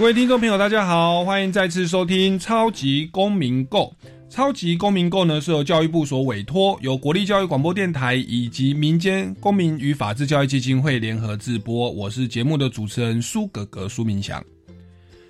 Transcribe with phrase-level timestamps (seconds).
[0.00, 3.94] 各位听众朋友，大家好，欢迎再次收听《超级公民购》。
[4.30, 11.90] 超级公民购呢是由教育部所委托，由国立教育广播电台以及民间公民与法治教育基金会联合制播。
[11.90, 14.42] 我是节目的主持人苏格格苏明祥。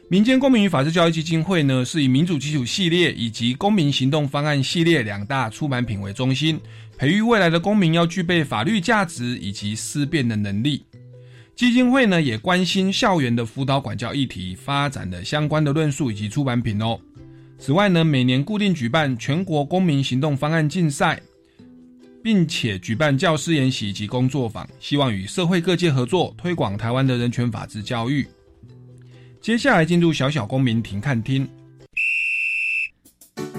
[0.09, 6.60] 民间公民与法治教育基金会呢是以民主基础系列以及公民行动方案系列两大出版品为中心，
[6.96, 10.84] 培育未来的公民要具备法律价值以及思辨的能力。
[11.60, 16.98] 基金会呢也关心校园的辅导管教议题，发展的相关的论述以及出版品哦。
[17.59, 21.20] 此外呢，每年固定举办全国公民行动方案竞赛，
[22.24, 28.26] 并且举办教师研习及工作坊，希望与社会各界合作，推广台湾的人权法治教育。
[29.42, 31.46] 接下来进入小小公民庭看厅，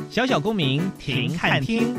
[0.10, 1.94] 小小公民庭看厅。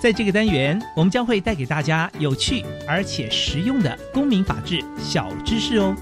[0.00, 5.94] 在这个单元，我们将会带给大家有趣而且实用的公民法治小知识哦。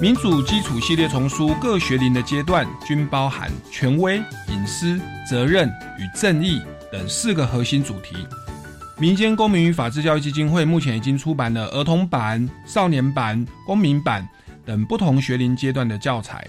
[0.00, 4.16] 民主基础系列丛书各学龄的阶段均包含权威、
[4.48, 5.00] 隐私、
[5.30, 5.68] 责任
[6.00, 8.26] 与正义等四个核心主题。
[8.98, 14.28] 民间公民与法治教育基金会目前已经出版了儿童版、少年版、公民版。
[14.64, 16.46] 等不同学龄阶段的教材，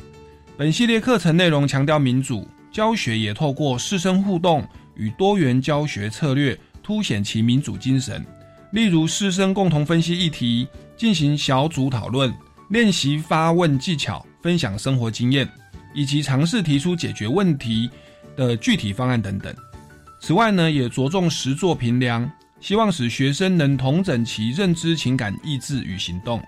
[0.58, 8.25] 本系列课程内容强调民主教学，也透过师生互动与多元教学策略，凸显其民主精神。
[8.72, 12.33] 例如，师生共同分析议题，进行小组讨论，
[12.70, 15.48] 练习发问技巧，分享生活经验，
[15.93, 17.89] 以及尝试提出解决问题
[18.36, 19.54] 的具体方案等等。
[20.20, 22.27] 此外呢，也着重实作评量，
[22.59, 26.42] 希望使学生能同整其认知、情感、意志与行动。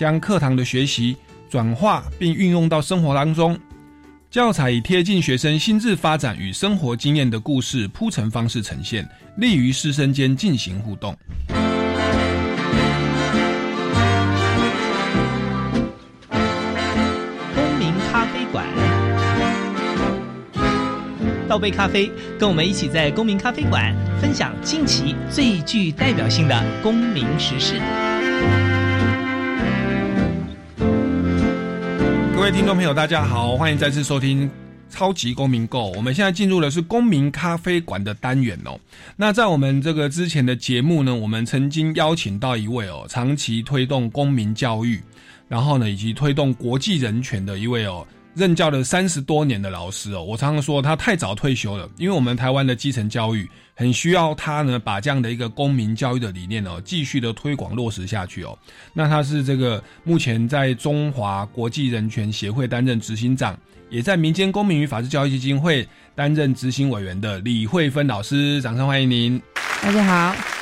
[0.00, 1.14] 将课堂的学习
[1.50, 3.58] 转化并运用到生活当中，
[4.30, 9.06] 教材以贴近学生心智发展与生活经验的故事铺陈方式呈现，
[9.36, 11.14] 利于师生间进行互动。
[17.54, 18.66] 公民咖啡馆，
[21.46, 27.78] 倒杯咖啡，跟我们一起在公民咖啡馆分享近期最具代表性的公民时事。
[32.40, 34.48] 各位听众朋友，大家好，欢迎再次收听
[34.88, 35.90] 《超级公民购》。
[35.94, 38.80] 我们现在进入的是公民咖啡馆的单元哦。
[39.14, 45.02] 那在我们这个之前的节目呢，我们曾经邀请到一位哦，长期推动公民教育，
[45.48, 48.06] 然后呢，以及推动国际人权的一位哦。
[48.34, 58.56] 任教了三十多年的老师哦，我常常说他太早退休了，因为我们台湾的基层教育很需要他呢，把这样的一个公民教育的理念哦，继续的推广落实下去哦。
[58.94, 63.58] 那他是这个目前在中华国际人权协会担任执行长，
[63.88, 69.42] 也在民间公民与法治教育基金会担任执行委员的李慧芬老师，掌声欢迎您。
[69.82, 70.59] 大家好。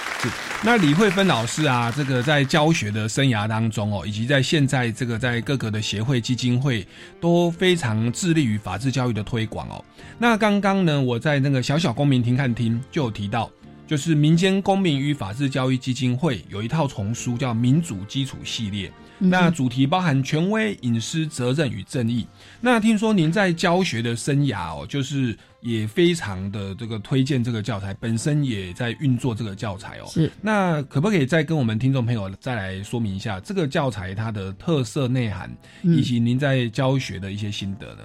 [0.65, 6.87] 那李慧芬老师啊，这个在教学的生涯当中哦，以及在现在这个在各个的协会基金会
[7.21, 9.85] 都非常致力于法治教育的推广哦。
[10.19, 13.51] 那刚刚呢，我在那个小小公民听看厅就有提到。
[13.87, 18.87] 就是民间公民与法治教育基金会有一套丛书叫《民主基础系列》，
[19.19, 22.27] 那主题包含权威、隐私、责任与正义。
[22.61, 30.07] 那听说您在教学的生涯哦，就是也非常的这个推荐这个教材，本身也在运作这个教材哦。
[30.09, 35.51] 是，那可不可以再跟我们听众朋友再来说明一下这个教材它的特色内涵，
[35.83, 38.03] 以及您在教学的一些心得呢？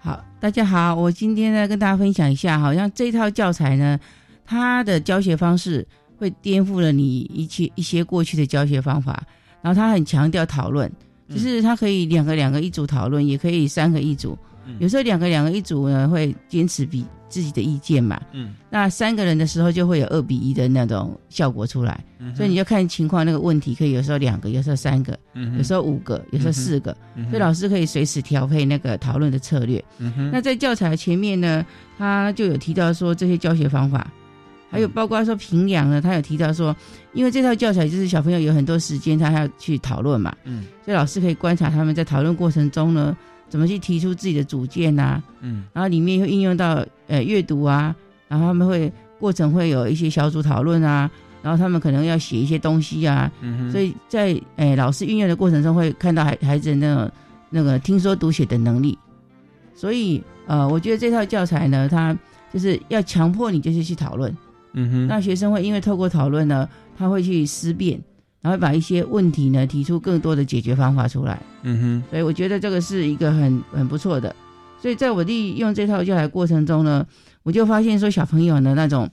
[0.00, 3.98] 好，大家好，我今天呢跟大家分享一下，好像这套教材呢。
[4.44, 5.86] 它的教学方式
[6.18, 9.22] 会颠覆了你一些一些过去的教学方法，
[9.62, 10.90] 然后他很强调讨论，
[11.30, 14.36] 就是他可以两个两个一组讨论，也可以三个一组。
[14.78, 22.04] 有时候两个两个一组呢会坚持比自己的意见嘛，嗯，那三个人的时候就会有二比一的那种效果出来。
[22.36, 25.18] 所以你就看情况，那个问题可以有时候两个，有时候三个，
[25.58, 26.96] 有时候五个，有时候四个，
[27.28, 29.84] 所以老师可以随时调配那个讨论的策略。
[30.30, 31.66] 那在教材前面呢，
[31.98, 34.08] 他就有提到说这些教学方法。
[34.72, 36.74] 还有包括说平凉呢，他有提到说，
[37.12, 43.14] 因为这套教材就是小朋友有很多时间，他要去讨论嘛，嗯，所以老师可以观察他们在讨论过程中呢，
[43.50, 47.94] 怎么去提出自己的主见呐，嗯，然后里面又应用到呃阅读啊，
[48.28, 48.90] 然后他们会
[49.20, 51.10] 过程会有一些小组讨论啊，
[51.42, 57.10] 然后他们可能要写一些东西啊，嗯哼，所以在诶老师运用的过程中会看到孩孩子的那种
[57.50, 58.98] 那个听说读写的能力，
[59.74, 62.16] 所以呃，我觉得这套教材呢，它
[62.50, 64.34] 就是要强迫你就是去讨论，
[64.74, 68.00] 嗯哼，那学生会因为透过讨论呢，他会去思辨，
[68.40, 74.34] 然后把一些问题呢提出更多的解决方法出来，嗯哼，所以我觉得这个是一个很很不错的。
[74.80, 77.06] 所以在我利用这套教材过程中呢，
[77.42, 79.08] 我就发现说小朋友呢那种，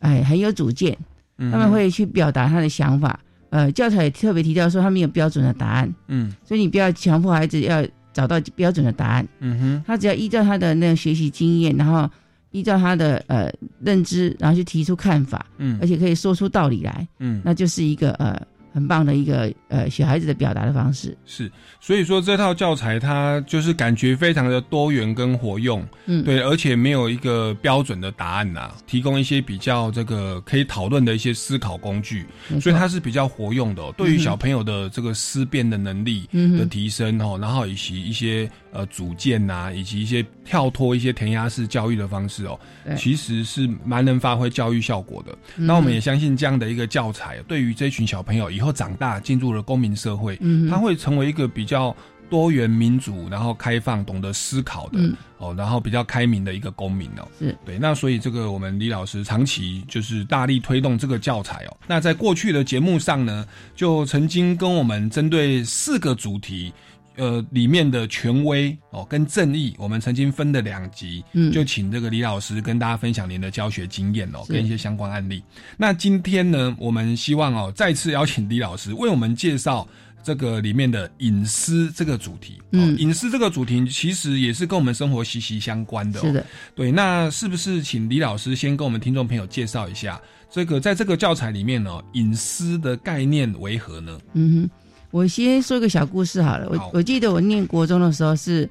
[0.00, 0.96] 哎很有主见，
[1.38, 3.20] 他们，会去表达他的想法。
[3.50, 6.32] 呃，教材也特别提到说他们有标准的答案，嗯。
[6.42, 12.10] 所以你不要强迫孩子要找到标准的答案，嗯哼，他只要依照他的那个学习经验，然后
[12.52, 15.78] 依照他的呃认知，然后去提出看法，嗯。
[15.80, 18.40] 而且可以说出道理来，嗯，那就是一个呃
[18.72, 21.16] 很棒的一个呃小孩子的表达的方式。
[21.26, 21.50] 是，
[21.80, 32.24] 所以说这套教材它就是感觉非常的多元跟活用，嗯，对，而且没有一个标准的答案呐、提供一些比较这个可以讨论的一些思考工具，
[32.60, 36.28] 所以它是比较活用的、哦，对于小朋友的这个思辨的能力
[36.58, 42.58] 的提升哦，然后以及一些呃组建呐、以及一些跳脱一些填鸭式教育的方式哦，
[42.96, 45.32] 其实是蛮能发挥教育效果的。
[45.56, 51.94] 嗯那我们也相信这样的一个教材，对于这群小朋友以后长大进入了公民社会，嗯哼他会成为一个比较
[52.30, 57.28] 多元民主，然后开放、懂得思考的、嗯哦，然后比较开明的一个公民哦。
[57.38, 61.76] 是对，那所以这个我们李老师长期就是大力推动这个教材哦。
[61.86, 63.46] 那在过去的节目上呢，
[63.76, 66.72] 就曾经跟我们针对四个主题。
[67.16, 75.42] 呃，里面的权威哦跟正义，我们曾经分的两集，嗯就请这个李老师跟大家分享您的教学经验哦，跟一些相关案例。
[75.76, 79.86] 那今天呢，我们希望哦再次邀请李老师 为我们介绍
[80.22, 82.60] 这个里面的隐私这个主题。
[82.96, 86.22] 隐私这个主题其实也是跟我们生活息息相关的、哦。
[86.22, 90.20] 是的，对，那是不是请李老师先跟我们听众朋友介绍一下，
[90.50, 94.18] 这个在这个教材里面呢、隐私的概念为何呢？
[94.34, 94.70] 嗯哼，
[95.12, 96.66] 我先说一个小故事好了。
[96.68, 98.68] 我我记得我念国中的时候是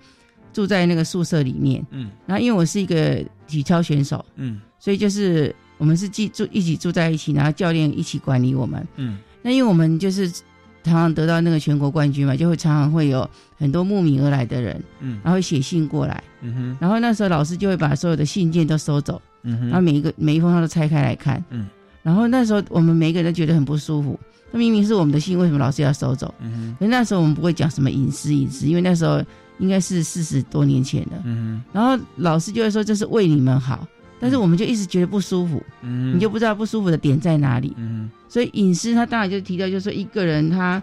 [0.51, 2.09] 住在那个宿舍里面，嗯。
[2.25, 4.59] 然后因为我是一个体操选手，嗯。
[4.79, 8.85] 所以就是我们是寄住一起住在一起，然后教练一起管理我们。
[8.97, 9.19] 嗯。
[9.43, 10.27] 那因为我们就是
[10.83, 15.19] 常常得到那个全国冠军嘛，就会常常会有很多慕名而来的人，嗯。
[15.23, 16.77] 然后会写信过来，嗯哼。
[16.81, 19.67] 然后那时候老师就会把所有的信件都收走，嗯哼。
[19.67, 21.67] 然后每一个每一封他都拆开来看，嗯，
[22.01, 24.19] 然后那时候我们每一个人都觉得很不舒服，
[24.51, 26.33] 那明明是我们的信，为什么老师要收走？
[26.41, 29.23] 嗯那时候我们不会讲什么隐私隐私，因为那时候
[29.59, 33.87] 应该是四十多年前的，嗯然后老师就会说这是为你们好，
[34.19, 36.15] 但是我们就一直觉得不舒服，嗯。
[36.15, 37.73] 你就不知道不舒服的点在哪里。
[37.77, 40.81] 嗯所以隐私，他当然就提到，就是说一个人他，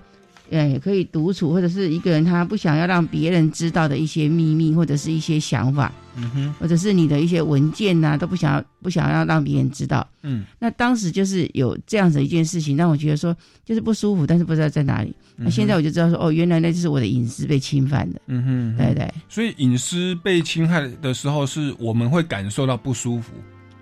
[0.51, 10.07] 呃，可以独处，或者是一个人他不想要让别人知道的一些秘密，或者是一些想法，嗯哼或者是你的一些文件呐、都不想要不想要让别人知道。
[10.23, 15.15] 嗯那当时就是有这样子一件事情，让我觉得说就是不舒服，但是不知道在哪里。
[15.37, 18.21] 那现在我就知道说，哦，原来那就是我的隐私被侵犯的。
[18.27, 23.33] 嗯哼对对所以隐私被侵害的时候，是我们会感受到不舒服。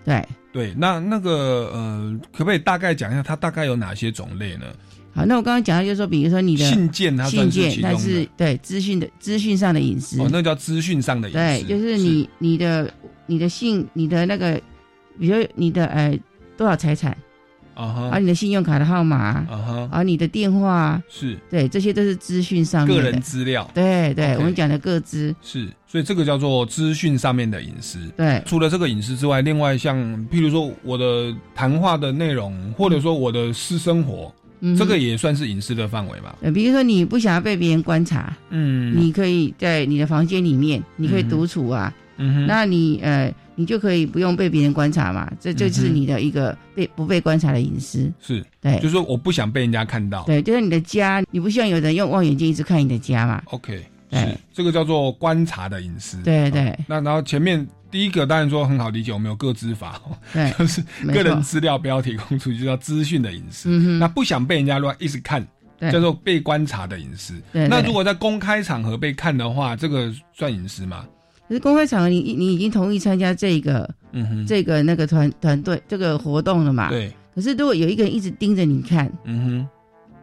[0.04, 4.66] 对，对，那那个呃，可不可以大概讲一下它大概有哪些种类呢？
[5.16, 10.20] 好，那我刚刚讲的就是说，比如说你的信件信件，那是对资讯的资讯上的隐私。
[10.20, 12.92] 哦，那叫资讯上的隐私对，就是你你的
[13.24, 14.60] 你的信，你的那个，
[15.18, 16.16] 比如你的呃
[16.54, 17.16] 多少财产，
[17.73, 23.02] 啊哈啊，你的信用卡的号码，啊哈，啊，你的电话，是对，这些都是资讯上面的。
[23.02, 27.99] 个人资料，对对我们讲的个资，是，所以这个叫做资讯上面的隐私。
[28.18, 29.96] 对除了这个隐私之外，另外像
[30.28, 36.36] 譬如说我的谈话的内容，或者说我的私生活，嗯，这个也算是隐私的范围吧？
[36.40, 38.94] 呃，比如说你不想要被别人观察，嗯。
[38.96, 48.76] 你可以在你的房间里面，你可以独处啊，嗯哼，那你呃，你就可以不用被别人观察嘛，这这就是你的一个被不被观察的隐私，是，对。
[48.76, 50.25] 就是说我不想被人家看到。
[50.25, 56.16] 对，就是你的家，你不希望有人用望远镜一直看你的家嘛，OK，对是这个叫做观察的隐私。
[56.22, 60.00] 对对好那然后前面第一个当然说很好理解，我们有个资法，
[60.32, 63.68] 对， 就是没个人错资料不要提供出去，就叫资讯的隐私。
[63.70, 65.46] 嗯哼，那不想被人家乱一直看，
[65.78, 67.34] 对叫做被观察的隐私。
[67.52, 71.06] 对对那如果在公开场合被看的话，这个算隐私吗？
[71.48, 76.90] 可是公开场合你你已经同意参加这个嗯哼，这个那个团团队这个活动了嘛？。
[76.90, 79.68] 对，可是如果有一个人一直盯着你看，嗯哼，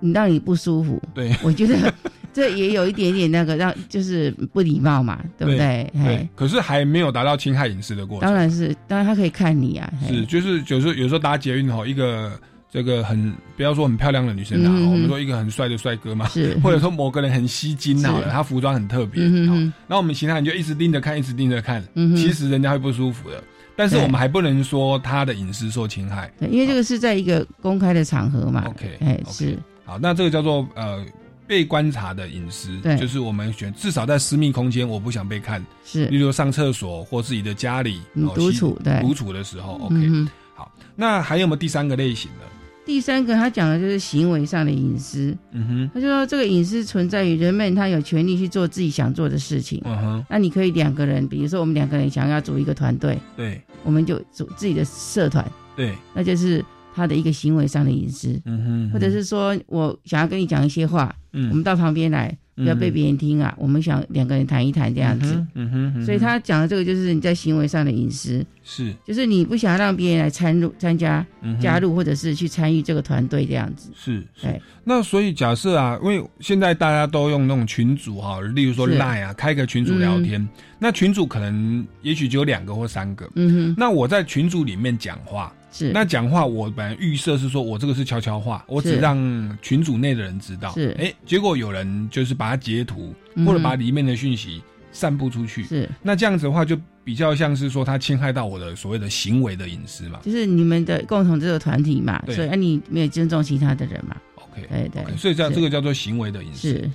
[0.02, 1.94] 你让你不舒服，对我觉得
[2.34, 5.90] 这也有一点点那个让就是不礼貌嘛，对不对？
[5.94, 8.28] 对嘿，，可是还没有达到侵害隐私的过程。
[8.28, 12.32] 当然是，当然他可以看你啊，嘿是，就是有时候有时候搭捷运吼，一个
[12.72, 23.44] 这个很不要说很漂亮的女生啊，嗯我们说一个很帅的帅哥嘛，是，或者说某个人很吸睛好了，他服装很特别，好嗯那我们其他人就一直盯着看，一直盯着看，嗯其实人家会不舒服的。
[23.76, 26.32] 但是我们还不能说他的隐私受侵害。
[26.40, 28.66] 对，因为这个是在一个公开的场合嘛。
[28.68, 31.04] OK，哎 OK 是，好，那这个叫做呃
[31.48, 32.98] 被观察的隐私，对。
[32.98, 36.06] 就是我们选至少在私密空间，我不想被看，是。
[36.08, 38.02] 例是，如上厕所或自己的家里
[38.36, 39.00] 独处对。
[39.02, 39.96] 独处的时候，OK。
[39.96, 40.28] 嗯。
[40.56, 42.42] 好，那还有没有第三个类型呢？
[42.86, 45.36] 第三个，他讲的就是行为上的隐私。
[45.52, 49.82] 嗯哼，他就说，这个隐私存在于人们他有权利去做自己想做的事情。
[49.86, 53.62] 嗯哼，那你可以两个人，比如说我们两个人想要组一个团队，对。
[53.86, 55.46] 我们就组自己的社团，
[55.76, 56.64] 对，那就是
[56.96, 58.40] 他的一个行为上的隐私。
[58.46, 63.54] 嗯哼，或者是说我想要跟你讲一些话，嗯我们到旁边来，不要被别人听啊。
[63.58, 65.46] 我们想两个人谈一谈这样子。
[65.56, 73.90] 嗯哼，所以他讲的这个就是你在行为上的隐私，是就是你不想让别人来参入、参加、嗯加入或者是去参与这个团队这样子。
[73.96, 74.62] 是是对。
[74.84, 80.46] 那所以假设啊，因为现在大家都用那种群组哈，例如说 Line 啊，开个群组聊天，
[80.78, 83.30] 那群组可能也许只有两个或三个。
[83.36, 85.92] 嗯哼，那我在群组里面讲话，是。
[85.92, 90.72] 那讲话我本来预设是说我这个是悄悄话，我只让群组内的人知道。
[90.72, 90.96] 是。
[90.98, 93.46] 哎，结果有人就是把它截图，嗯。
[93.46, 94.62] 或者把里面的讯息
[94.92, 95.64] 散布出去。
[95.66, 100.20] 是，那这样子的话，就比较像是说他侵害到我的所谓的行为的隐私嘛。
[100.24, 102.36] 就是你们的共同这个团体嘛，对。
[102.36, 106.70] 所以啊你没有尊重其他的人嘛，OK，对对所以这样这个叫做行为的隐私。
[106.70, 106.90] 是，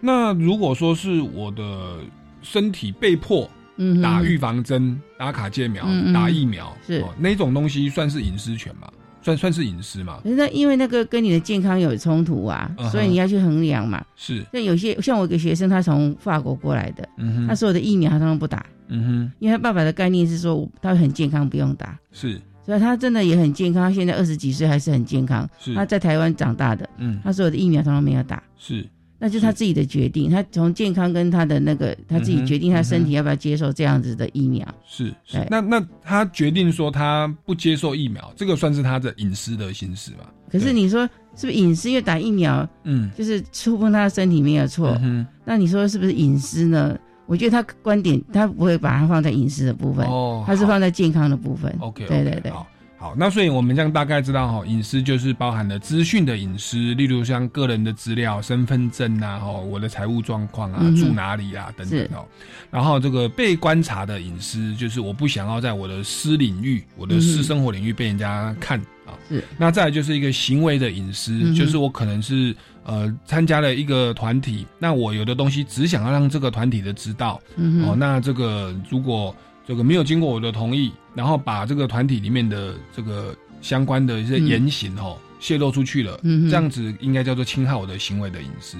[0.00, 1.98] 那如果说是我的
[2.42, 3.50] 身体被迫
[3.82, 6.12] 嗯，打预防针、打卡介苗、嗯嗯。
[6.12, 7.00] 打疫苗，是。
[7.00, 8.86] 哦那种东西算是隐私权嘛？
[9.22, 10.20] 算算是隐私嘛？
[10.22, 12.90] 那因为那个跟你的健康有冲突啊，嗯哼。
[12.90, 14.04] 所以你要去衡量嘛。
[14.16, 22.38] 是，那有些像我一个学生，他从法国过来的，嗯哼，他所有的疫苗他都不打，嗯哼，因为他爸爸的概念是说他很健康，不用打，是。
[22.66, 23.82] 所以他真的也很健康。
[23.82, 27.18] 他现在二十几岁还是很健康，是，他在台湾长大的，嗯。
[27.24, 28.42] 他所有的疫苗他都没有打。
[28.58, 28.86] 是
[29.22, 34.66] 那就是他自己的决定，他从健康跟他的那个他自己决定他身体要不要接受这样子的疫苗。
[34.88, 35.46] 是是。
[35.50, 40.32] 那那他决定说他不接受疫苗，这个算是他的隐私的形式吧？
[40.50, 41.90] 可是你说是不是隐私？
[41.90, 46.98] 因为打疫苗嗯，就是触碰他的身体没有错，嗯那你说是不是隐私呢？
[47.26, 51.72] 我觉得他观点他不会把它放在隐私的部，分，哦，他是放在健康的部分。
[51.78, 52.66] OK，对对对，好。
[53.00, 62.26] 好，那所以我们这样大概知道哈，隐私就是包含了资讯的隐私，例如像个人的资料、身份证啊，哈，我的财务状况啊，嗯住哪里啊等等哦。
[62.70, 69.16] 然后这个被观察的隐私，就是我不想要在我的私领域、我的私生活领域被人家看啊。
[69.30, 69.42] 是。
[69.56, 72.54] 那再来就是一个行为的隐私，嗯就是我可能是
[72.84, 79.34] 呃参加了一个团体，那我有的东西只想要让这个团体的知道，哦，嗯哼，那这个如果
[79.66, 88.76] 这个没有经过我的同意，然后把这个团体里面的这个相关的一些言行哦、泄露出去了，嗯这样子应该叫做侵害我的行为的隐私。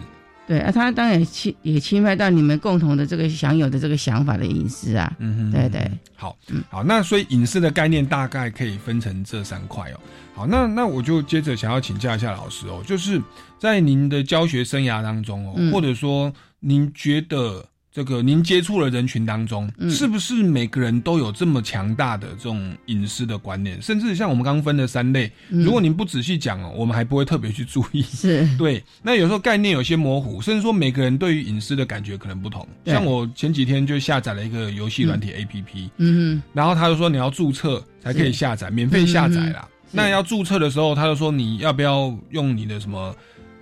[0.47, 5.13] 对啊，他当然侵也侵犯到你们共同的这个享有的这个想法的隐私啊。
[5.21, 10.01] 嗯哼，对对，好嗯，好，那所以隐私的概念大概可以分成这三块哦。
[10.35, 13.23] 好，那那我就接着想要请教一下老师哦，就是
[13.61, 23.83] 在您的教学生涯当中哦，嗯或者说您觉得这个您接触的人群当中，嗯是不是每个人都有这么强大的这种隐私的观念？
[23.83, 28.01] 甚至像我们刚分的三类，嗯如果您不仔细讲哦，我们还不会特别去注意。
[28.03, 32.67] 是对，那有时候概念有些模糊，甚至说每个人对于隐私的感觉可能不同。
[32.87, 39.67] 像我前几天就下载了一个游戏软体 APP，、嗯然后他就说你要注册才可以下载，免费下载啦。
[39.67, 43.13] 嗯那要注册的时候，他就说你要不要用你的什么？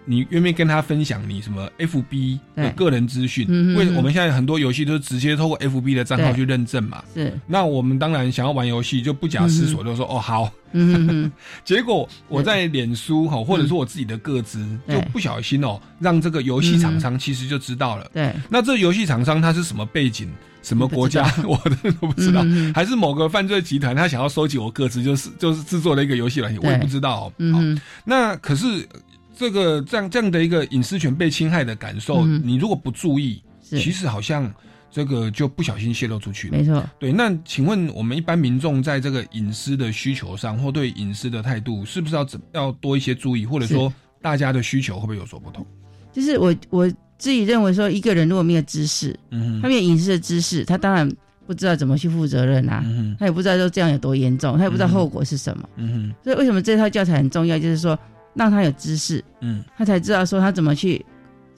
[0.08, 3.46] 你愿不愿意跟他分享你什么 FB 的个人资讯？
[3.76, 7.04] 为我们现在很多游戏都是直接透过 FB 的账号去认证嘛。
[7.14, 7.38] 是。
[7.46, 10.50] 那我们当然想要玩游戏，就不假思索就说、哦好。
[10.72, 11.30] 嗯
[11.64, 18.10] 结果我在脸书哈，或者说我自己的个资，就不小心哦，让这个游戏厂商其实就知道了。
[18.12, 20.30] 对，那这游戏厂商他是什么背景、
[20.62, 22.42] 什么国家， 我都不知道。
[22.44, 29.00] 嗯还是某个犯罪集团，他想要收集我个资，就是就是制作了一个游戏软件，我也不知道嗯那可是呃
[29.38, 34.52] 这个这样这样的一个隐私权被侵害的感受，嗯你如果不注意，其实好像
[34.90, 36.58] 这个就不小心泄露出去了。
[36.58, 36.84] 没错。
[36.98, 45.64] 对，那请问我们一般民众在这个隐私的需求上，或对隐私的态度，是不是要怎要多一些注意，或者说大家的需求会不会有所不同？
[46.12, 51.08] 就是我我自己认为说，一个人如果没有知识，嗯，他没有隐私的知识，他当然
[51.46, 55.68] 不知道怎么去负责任啊，嗯，他也不知道说这样有多严重，他也不知道后果是什么。
[55.76, 57.56] 嗯哼，所以为什么这套教材很重要？
[57.56, 57.96] 就是说
[58.34, 61.04] 让他有知识，嗯他才知道说他怎么去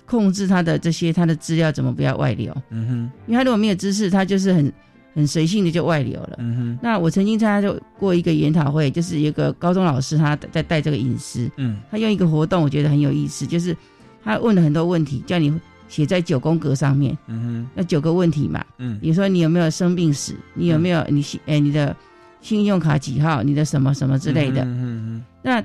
[0.06, 2.54] 控制他的这些他的资料怎么不要外流。
[2.70, 4.72] 嗯哼，因为他如果没有知识，他就是很
[5.14, 6.36] 很随性的就外流了。
[6.38, 13.76] 嗯哼，那我曾经参加过一个研讨会，就是有一个高中老师他在带这个隐私，嗯他用一个活动，我觉得很有意思，就是
[14.24, 15.52] 他问了很多问题，叫你
[15.88, 18.60] 写在九宫格上面，嗯哼那九个问题嘛。
[18.78, 21.94] 哼，嗯比如说你有没有生病史，你有没有你信哎你的
[22.40, 24.62] 信用卡几号，你的什么什么之类的。
[24.64, 25.62] 嗯那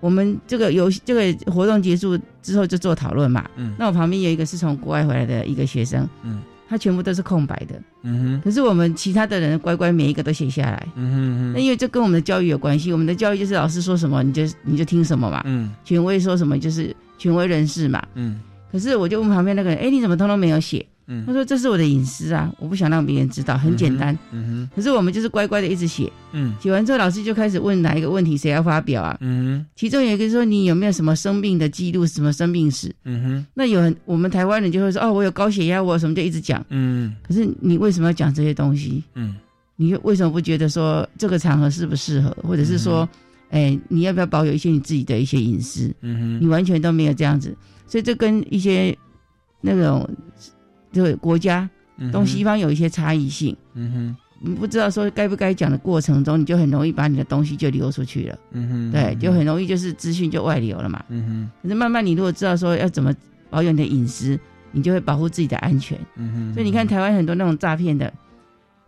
[0.00, 3.44] 我们这个游戏这个活动结束之后就做讨论嘛。
[3.56, 10.86] 嗯那我旁边有一个是从国外回来的一个学生，嗯他全部都是空白的，嗯哼，可是我们其他的人乖乖每一个都写下来。
[10.96, 18.06] 嗯哼，那因为这跟我们的教育有关系，我们的教育就是老师说什么你就你就听什么嘛，嗯权威说什么就是权威人士嘛。
[18.14, 18.40] 嗯
[18.70, 20.84] 可是我就问旁边那个人，哎，你怎么通通没有写？
[21.08, 24.16] 他嗯说这是我的隐私啊，我不想让别人知道，很简单。
[24.30, 29.16] 嗯哼可是我们就是乖乖的一直写，嗯写完之后老师就开始问哪一个问题谁要发表啊？
[29.22, 32.94] 嗯哼其中有一个说你有没有什么生病的记录，什么生病史？
[33.04, 36.62] 嗯哼，那有很我们台湾人就会说哦，我有高血压，我有什么就一直讲。
[36.68, 39.02] 嗯可是你为什么要讲这些东西？
[39.14, 39.36] 嗯
[39.76, 43.08] 你为什么不觉得说这个场合适不适合，或者是说，
[43.50, 45.94] 哎、你要不要保有一些你自己的一些隐私？
[46.02, 48.94] 嗯哼你完全都没有这样子，所以这跟一些
[49.60, 50.06] 那种
[50.92, 51.68] 这个国家
[51.98, 53.56] 哼，东西方有一些差异性。
[53.74, 61.04] 嗯哼，你不知道说该不该讲的过程中，你就很容易把你的东西就流出去了，嗯哼，对，就很容易就是资讯就外流了嘛。
[61.08, 61.50] 嗯哼。
[61.62, 63.14] 可是慢慢你如果知道说要怎么
[63.50, 64.38] 保有你的隐私，
[64.72, 65.98] 你就会保护自己的安全。
[66.16, 68.12] 嗯哼，所以你看台湾很多那种诈骗的，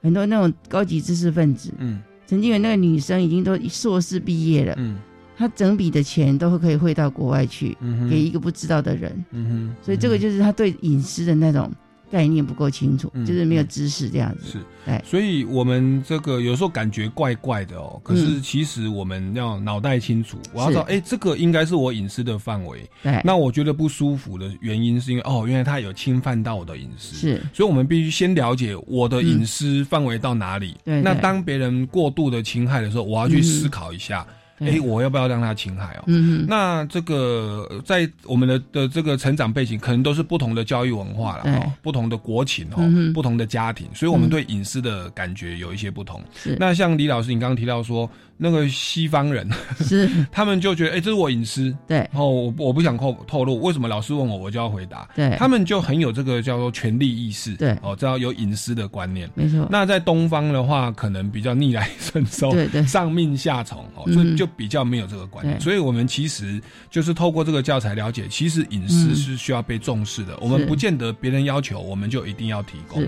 [0.03, 2.01] 很多那种高级知识分子，嗯。
[2.27, 4.97] 曾经有那个女生已经都硕士毕业了，嗯。
[5.37, 9.25] 她整笔的钱都会可以汇到国外去，嗯哼，给一个不知道的人。
[9.31, 11.73] 嗯哼，所以这个就是他对隐私的那种
[12.11, 14.47] 概念不够清楚，嗯就是没有知识这样子。
[14.51, 15.01] 是，对。
[15.05, 18.43] 所以我们这个有时候感觉怪怪的哦，可是嗯。
[18.43, 20.93] 其实我们要脑袋清楚，我要知道，是。
[20.95, 22.89] 哎，这个应该是我隐私的范围。
[23.03, 27.43] 对，那我觉得不舒服的原因是因为哦，原来他有侵犯到我的隐私，，是。
[27.53, 30.77] 所以我们必须先了解我的隐私范围到哪里。
[30.85, 31.03] 那对。
[31.03, 34.27] 那当别人过度的侵害的时候，我要去思考一下，
[34.61, 34.77] 对。
[34.77, 36.05] 哎、我要不要让他侵害哦？
[36.07, 41.55] 嗯，那这个呃在我们的的这个成长背景，可能都是不同的教育文化了，对。
[41.55, 44.31] 哦，不同的国情哦，嗯不同的家庭，所以我们嗯。
[44.31, 46.23] 对隐私的感觉有一些不同。
[46.35, 46.57] 是。
[46.61, 48.09] 那像李老师，你刚刚提到说，
[48.43, 49.47] 那个西方人，
[49.81, 51.99] 是， 他们就觉得，哎、这是我隐私，对。
[51.99, 55.07] 然后我我不想透透露，为什么老师问我，我就要回答？
[55.15, 57.77] 对，他们就很有这个叫做权利意识，对。
[57.83, 59.29] 哦，知道有隐私的观念。
[59.35, 62.83] 没错，那在东方的话，可能比较逆来顺受，对对。
[62.87, 65.59] 上命下从哦，嗯所以就比较没有这个观念。
[65.59, 65.63] 对。
[65.63, 66.59] 所以我们其实
[66.91, 69.15] 就是透过这个教材了解，其实隐私嗯。
[69.15, 70.35] 是需要被重视的。
[70.41, 73.03] 我们不见得别人要求，我们就一定要提供。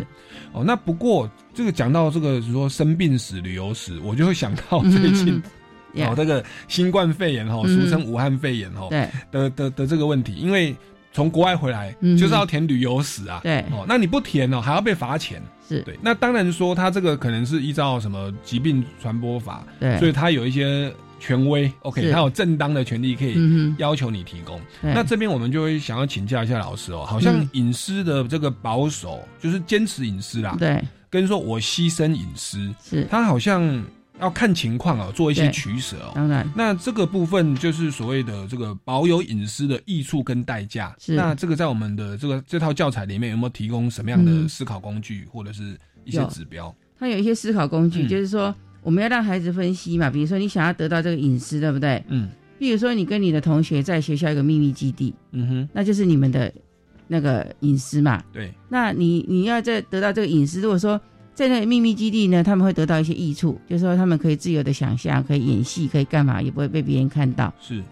[0.53, 5.43] 哦，那不过这个讲到这个说生病史、旅游史，我就会想到嗯最近、
[5.95, 7.83] 嗯哦这个新冠肺炎哦，嗯。
[7.83, 9.07] 俗称武汉肺炎哦对。
[9.31, 10.75] 的的的这个问题，因为
[11.13, 12.17] 从国外回来嗯。
[12.17, 13.41] 就是要填旅游史啊。
[13.43, 13.61] 对。
[13.71, 15.43] 哦，那你不填哦，还要被罚钱。
[15.69, 24.59] 是，对，那当然说他这个可能是依照什么疾病传播法，对，所以他有一些权威，OK，他有正当的权利可以嗯要求你提供。
[24.81, 27.49] 哼，那这边我们就会想要请教一下老师哦，好像嗯。
[27.53, 30.83] 隐私的这个保守，就是坚持隐私啦，对
[31.13, 33.85] 跟说我牺牲隐私，是，他好像
[34.19, 36.13] 要看情况啊，做一些取舍哦。
[36.15, 40.97] 当然那这个部分就是所谓的这个保有隐私的益处跟代价。
[40.99, 46.75] 是那这个在我们的这个这套教材里面有没有提供什么样的嗯思考工具或者是一些指标？
[46.99, 52.03] 它有一些思考工具，嗯就是说我们要让孩子分析嘛，比如说你想要得到这个隐私，对不对？
[52.09, 56.51] 嗯比如说你跟你的同学在学校一个秘密基地，嗯哼，那就是你们的
[57.13, 58.21] 那个隐私嘛。
[58.33, 61.01] 对，那你你要在得到这个隐私，如果说
[61.35, 67.53] 在那个秘密基地呢，他们会得到一些益处，就是说他们可以自由的想象，可以演戏，可以干嘛，也不会被别人看到。
[67.61, 67.83] 是，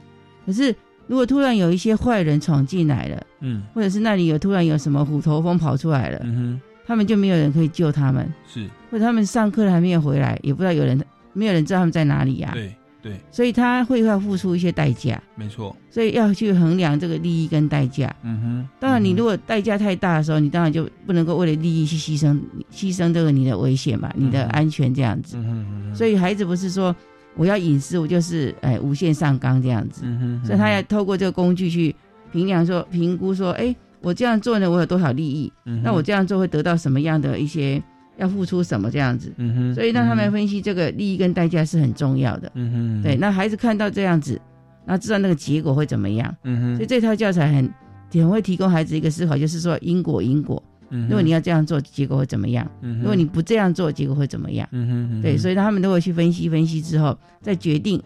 [0.45, 0.75] 可是
[1.07, 3.63] 如果突然有一些坏人闯进来了，嗯。
[3.75, 6.61] 或者是那里有突然有什么虎头蜂跑出来了，嗯哼。
[6.87, 11.01] 他们就没有人可以救他们，是，或者他们上课了还没有回来，也不知道有人，
[11.33, 18.15] 没有人知道他们在哪里呀、对对，所以他会要付出一些代价，没错，所以要去衡量这个利益跟代价。
[18.23, 18.69] 嗯哼。
[18.79, 22.39] 当然，你嗯如果代价太大的时候，你当然就不能够为了利益去牺牲
[22.73, 25.37] 牺牲这个你的危险嘛，你的嗯安全这样子。
[25.39, 26.95] 嗯哼嗯哼，所以孩子不是说
[27.37, 30.03] 我要隐私，我就是哎无限上纲这样子。
[30.05, 31.95] 嗯哼，所以他要透过这个工具去
[32.33, 35.51] 评量说评估说，哎，我这样做呢，我有多少利益？
[35.65, 37.83] 嗯，那我这样做会得到什么样的一些
[38.17, 39.33] 要付出什么这样子？
[39.37, 42.51] 嗯哼，所以让他们分析这个利益跟代价是很重要的。
[42.55, 44.41] 嗯哼，对，，那孩子看到这样子，
[44.85, 46.35] 那知道那个结果会怎么样。
[46.45, 47.73] 嗯哼，所以这套教材很
[48.13, 50.63] 很会提供孩子一个思考，就是说因果因果。
[50.93, 52.69] 嗯如果你，要这样做，结果会怎么样？
[52.81, 54.69] 嗯如果你，不这样做，结果会怎么样？
[54.73, 58.03] 嗯哼，对，所以，他们都会去分析分析之后，再决定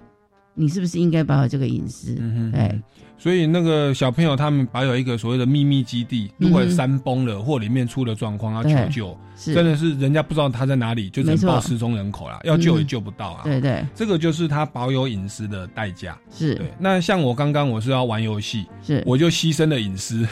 [0.53, 2.15] 你是不是应该保有这个隐私？
[2.21, 2.83] 嗯哼对，
[3.25, 12.87] 所以那个小朋友他们保有一个所谓的秘密基地，如果山崩了或里面出了状况要求救，真的是人家不知道他在哪里，就只能报失踪人口啦，要救也嗯。
[12.87, 13.41] 救不到啊。
[13.45, 13.83] 对对。
[13.95, 16.19] 这个就是他保有隐私的代价。
[16.31, 16.55] 是。
[16.57, 20.29] 对，那像我刚刚我是要玩游戏，是，我就牺牲了隐私，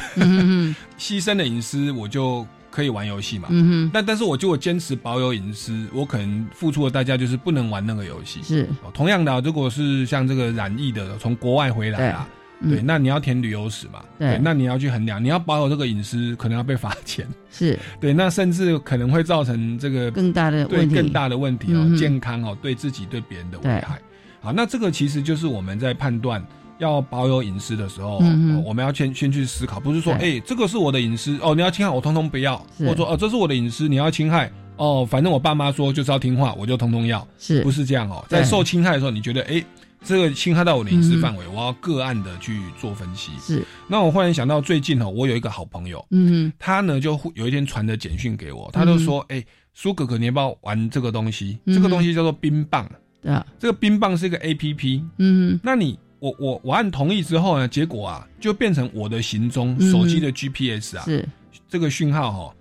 [1.00, 3.48] 牺牲了隐私，我就可以玩游戏嘛。
[3.50, 8.42] 嗯哼，但但是我就我坚持保有隐私，我可能付出的代价就是不能玩那个游戏。
[8.42, 8.68] 是。
[8.84, 12.28] 哦同样的啊，如果是像这个染疫的从国外回来啊，
[12.68, 14.38] 对，嗯那你要填旅游史嘛，对。
[14.42, 17.78] 那你要去衡量，你要保有这个隐私，可能要被罚钱，是。
[18.00, 23.98] 对，那甚至可能会造成这个更大的对更大的问题哦，嗯健康哦，对自己对别人的危害。
[24.40, 26.44] 好，那这个其实就是我们在判断
[26.78, 28.56] 要保有隐私的时候，嗯哼。
[28.56, 32.84] 哦我们要先先去思考，不是说哎、对这个是我的隐私哦，你要侵害我通通不要，是。
[32.86, 37.62] 或者说哦这是我的隐私，你要侵害哦，反正我爸妈说就是要听话，我就通通要，是。
[37.62, 38.24] 不是这样哦？
[38.28, 39.64] 在受侵害的时候，你觉得哎。
[40.04, 43.30] 这个侵害到我的隐私范围，我要个案的去做分析。
[43.40, 51.58] 是，那我忽然想到，最近哦，我有一个好朋友，嗯他呢就忽有一天传的简讯给我，他就说：“哎、苏哥哥，你要不要玩这个东西？
[51.66, 52.90] 这个东西叫做冰棒。
[53.22, 55.04] 哼，啊，这个冰棒是一个 A P P。
[55.18, 61.28] 嗯那你我我我按同意之后呢，结果啊就变成我的行踪，嗯手机的 G P S 啊，是，
[61.68, 62.54] 这个讯号哈、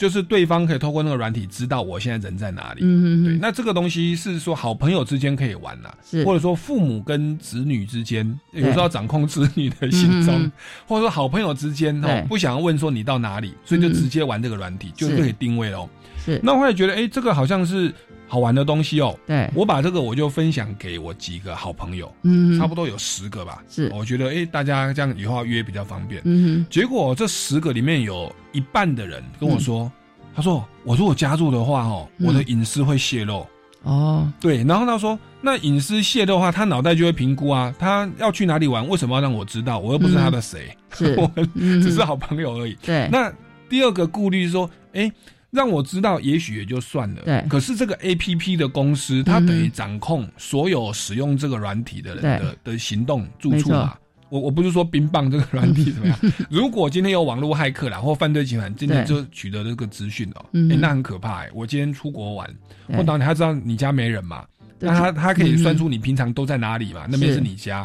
[0.00, 2.80] 就是对方可以透过那个软体知道我现在人在哪里。
[2.82, 3.24] 嗯，嗯哼。
[3.24, 6.24] 哼，那这个东西是说好朋友之间可以玩啦、是。
[6.24, 10.52] 或者说父母跟子女之间，有时候要掌控子女的行踪，嗯嗯嗯
[10.88, 15.20] 或者说好朋友之间哦，不想要问说你到哪里，所以就直接玩这个软体，就是。
[15.20, 15.86] 可以定位喽。
[16.24, 17.92] 是，那我也觉得，哎、这个好像是
[18.30, 19.18] 好玩的东西哦。
[19.26, 23.62] 对，我把这个我就分享给我几个好朋友，嗯，差不多有十个吧。
[23.68, 26.22] 是我觉得，哎、大家这样以后要约比较方便。
[26.24, 29.92] 嗯结果这十个里面有一半的人跟我说，嗯
[30.32, 33.44] 他说我如果加入的话，哦，嗯我的隐私会泄露。
[33.82, 39.78] 哼，哦，对，然后他说，那隐私泄露的话，他脑袋就会评估啊，他要去哪里玩，为什么要让我知道？
[39.80, 41.50] 我又不是他的谁，是 我们
[41.82, 42.76] 只是好朋友而已。
[42.82, 43.32] 对，那
[43.68, 45.10] 第二个顾虑是说，哎、
[45.50, 47.22] 让我知道，也许也就算了。
[47.24, 47.44] 对。
[47.48, 53.96] 可是这个 A P P 的公司，它等于掌控所有使用这个软体的人的的行动住处嘛。
[54.28, 56.16] 我我不是说冰棒这个软体怎么样，
[56.48, 62.48] 如果今天有网络骇客啦或犯罪集团今天就取得这个资讯哦，嗯哎、那很可怕哎、我今天出国玩，
[62.86, 62.96] 对。
[62.96, 64.44] 或当然他知道你家没人嘛，
[64.78, 67.78] 那他他可以算嗯出你平常都在哪里嘛，那边是是你家，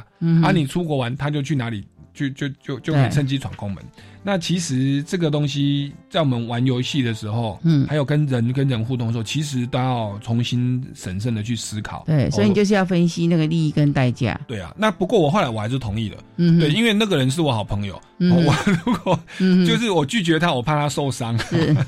[0.44, 3.84] 啊，你出国玩他就去哪里，就就就就可以趁机闯空门。
[4.28, 12.04] 那其实这个东西在我们玩游戏的时候，嗯还有跟人跟人互动的时候，其实都要重新审慎的去思考。
[12.08, 14.74] 对，所以你哦就是要分析那个利益跟代价，对啊。
[14.76, 21.40] 那不过我后来我还是同意了，嗯，对，因为那个人是我好朋友，嗯哦我如果嗯就是我拒绝他，我怕他受伤。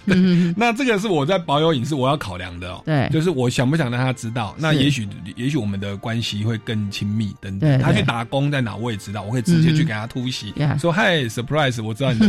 [0.55, 2.83] 那这个是我在保有隐私我要考量的哦。
[2.85, 7.81] 对就是我想不想让他知道，那也许也许我们的关系会更亲密等对等。
[7.81, 12.26] 他去打工在哪我也知道，我可以直接去嗯给他突袭，呀说嗨 surprise，我知道你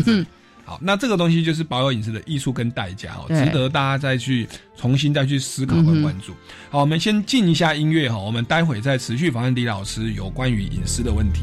[0.64, 6.34] 好，那这个东西就是保有隐私的艺术跟代价哦，值得大家再去重新再去思考和关注。
[6.68, 11.42] 好，我们先静一下音乐哈，我们待会再持续访问李老师有关于隐私的问题。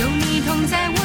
[0.00, 1.03] 有你同在，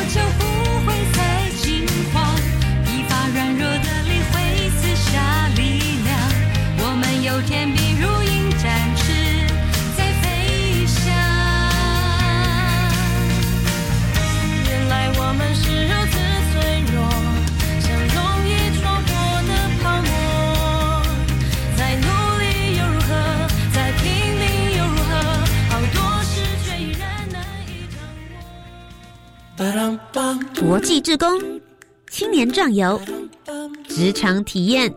[30.60, 31.42] 国际志工、
[32.10, 33.00] 青年壮游、
[33.88, 34.94] 职场体验、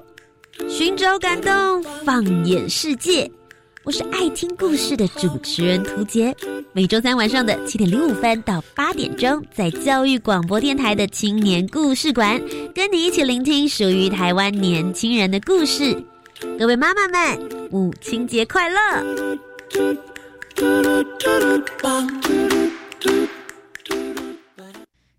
[0.68, 3.31] 寻找感动、放眼世界。
[3.85, 6.35] 我是爱听故事的主持人涂杰，
[6.72, 12.40] 每周三晚上的七点零五分到八点钟，在教育广播电台的青年故事馆，
[12.75, 15.96] 跟你一起聆听属于台湾年轻人的故事。
[16.59, 17.38] 各位妈妈们，
[17.70, 18.79] 母亲节快乐！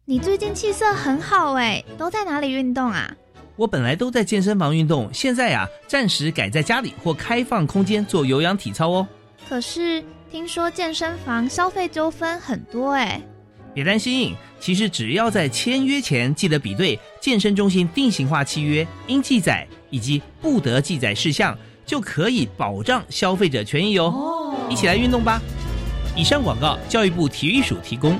[0.05, 3.09] 你最近气色很好哎，都在哪里运动啊？
[3.55, 9.07] 我本来都在健身房运动，现在呀，暂时改在家里或开放空间做有氧体操哦。
[9.47, 13.21] 可是听说健身房消费纠纷很多哎。
[13.73, 24.53] 别担心，其实只要在签约前记得比对健身中心定型化契约应记载以及不得记载事项，就可以保障消费者权益哦。
[24.69, 25.41] 一起来运动吧！
[26.13, 28.19] 以上广告，教育部体育署提供。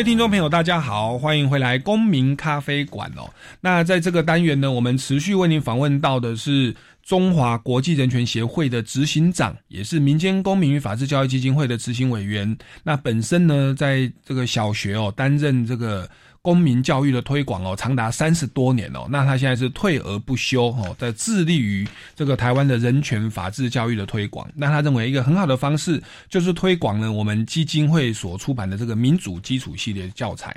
[0.00, 3.28] 位听众朋友，大家好，欢迎回来公民咖啡馆哦。
[3.60, 12.56] 那在这个单元呢，我们持续为您访问到的是中华国际人权协会的执行长，也是民间公民与法治教育基金会的执行委员。
[12.82, 16.08] 那本身呢，在这个小学哦担任这个
[16.42, 19.06] 公民教育的推广哦，长达三十多年哦。
[19.10, 24.48] 那他现在是退而不休哦，在致力于这个台湾的人权法治教育的推广。
[24.54, 30.56] 那他认为一个很好的方式就是推广了我们基金会所出版的这个民主基础系列教材。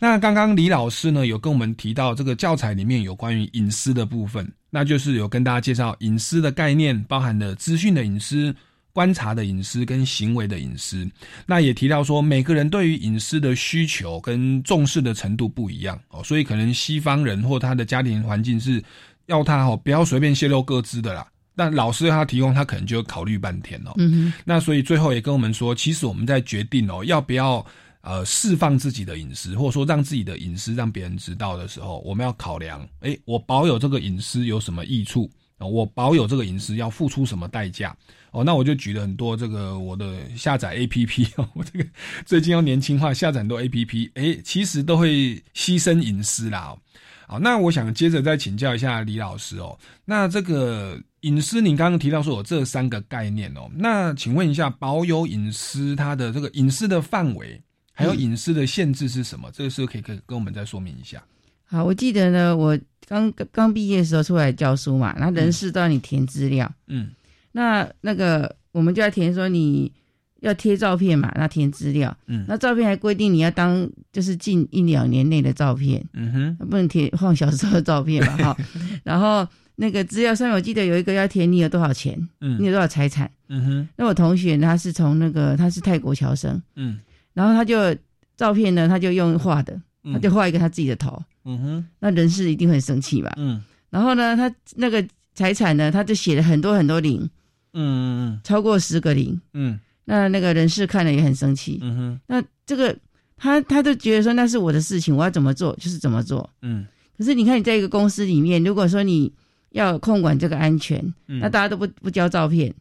[0.00, 8.54] 那刚刚李老师呢有跟我们提到这个教材里面有关于隐私的部分，那就是有跟大家介绍隐私的概念，包含了资讯的隐私。
[8.92, 11.08] 观察的隐私跟行为的隐私，
[11.46, 18.82] 那也提到说每个人对于隐私的需求跟重视的程度不一样哦，所以可能西方人或他的家庭环境是
[19.26, 23.92] 要他哦不要随便泄露各自的啦，但老师他提供他可能就要考虑半天哦。
[23.96, 27.64] 嗯那所以最后也跟我们说，其实我们在决定哦要不要
[28.00, 35.30] 呃释放自己的隐私，或者说让自己的隐私让别人知道的时候，我们要考量，诶，我保有这个隐私有什么益处？
[35.58, 37.94] 哦我保有这个隐私要付出什么代价？
[38.32, 41.84] 哦，那我就举了很多这个我的下载 A P P 哦，我这个
[42.24, 46.78] 最近要年轻化，下载很多 A P P，哎，其实都会牺牲隐私啦、哦。
[47.26, 57.60] 好，那我想接着再请教一下李老师哦，那这个隐私，您刚刚提到说有这三个概念哦，那请问一下，保有隐私它的这个隐私的范围，
[57.92, 59.48] 还有隐私的限制是什么？
[59.52, 61.22] 这个是可以可以跟我们再说明一下？
[61.66, 67.10] 好，我记得呢，我刚刚毕业的时候出来教书嘛，那人事都要你填资料，嗯
[67.52, 69.92] 那那个我们就要填说你
[70.40, 72.44] 要贴照片嘛，那填资料，嗯。
[72.48, 78.56] 那照片还规定你要当就是近一两年内的照片，嗯哼，不能填放小时候的照片嘛 哈。
[79.04, 82.56] 然后那个资料上面我记得有一个要填你有多少钱，嗯。
[82.60, 83.30] 你有多少财产。
[83.48, 86.98] 嗯哼，那我同学呢他是从那个他是泰国侨生，嗯。
[87.34, 87.94] 然后他就
[88.36, 90.12] 照片呢他就用画的，嗯。
[90.12, 93.32] 他就画一个他自己的头，嗯哼，那人事一定会很生气吧？
[93.36, 93.60] 嗯。
[93.90, 97.28] 然后呢，他那个财产呢，他就写了很多很多零，
[97.72, 99.40] 嗯嗯超过十个零。
[99.54, 99.78] 嗯。
[100.04, 101.78] 那那个人事看了也很生气。
[101.82, 102.96] 嗯哼，那这个
[103.36, 106.50] 他他都觉得说那是我的事情，我要怎么做就是怎么做。
[106.62, 106.84] 嗯。
[107.16, 109.32] 可是你看你在一个公司里面，如果说你
[109.70, 111.38] 要控管这个安全，嗯。
[111.38, 112.74] 那大家都不不交照片，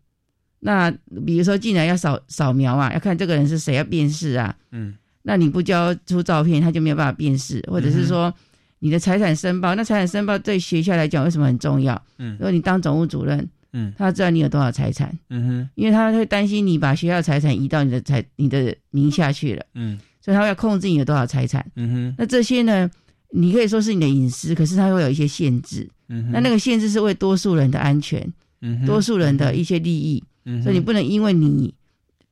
[0.61, 0.89] 那
[1.23, 4.95] 比如说进来要扫扫描啊，要看这个人是谁，要辨识啊，嗯。
[5.21, 8.33] 那你不交出照片，他就没有办法辨识，或者是说
[8.79, 12.01] 你的财产申报，那财产申报对学校来讲为什么很重要？
[12.17, 12.31] 嗯。
[12.39, 13.93] 如果你当总务主任，嗯。
[13.97, 19.99] 他要知道你有多少财产，嗯哼，因为他会担心你把学校财产移到你的财你的名下去了，嗯。
[20.21, 21.65] 所以他要控制你有多少财产。
[21.75, 22.89] 嗯哼，那这些呢，
[23.31, 25.89] 你可以说是你的隐私，可是它会有一些限制。
[26.09, 26.31] 嗯哼。
[26.31, 28.21] 那那个限制是为多数人的安全，
[28.61, 28.85] 嗯哼。
[28.85, 30.63] 多数人的一些利益，嗯哼。
[30.63, 31.73] 所以你不能因为你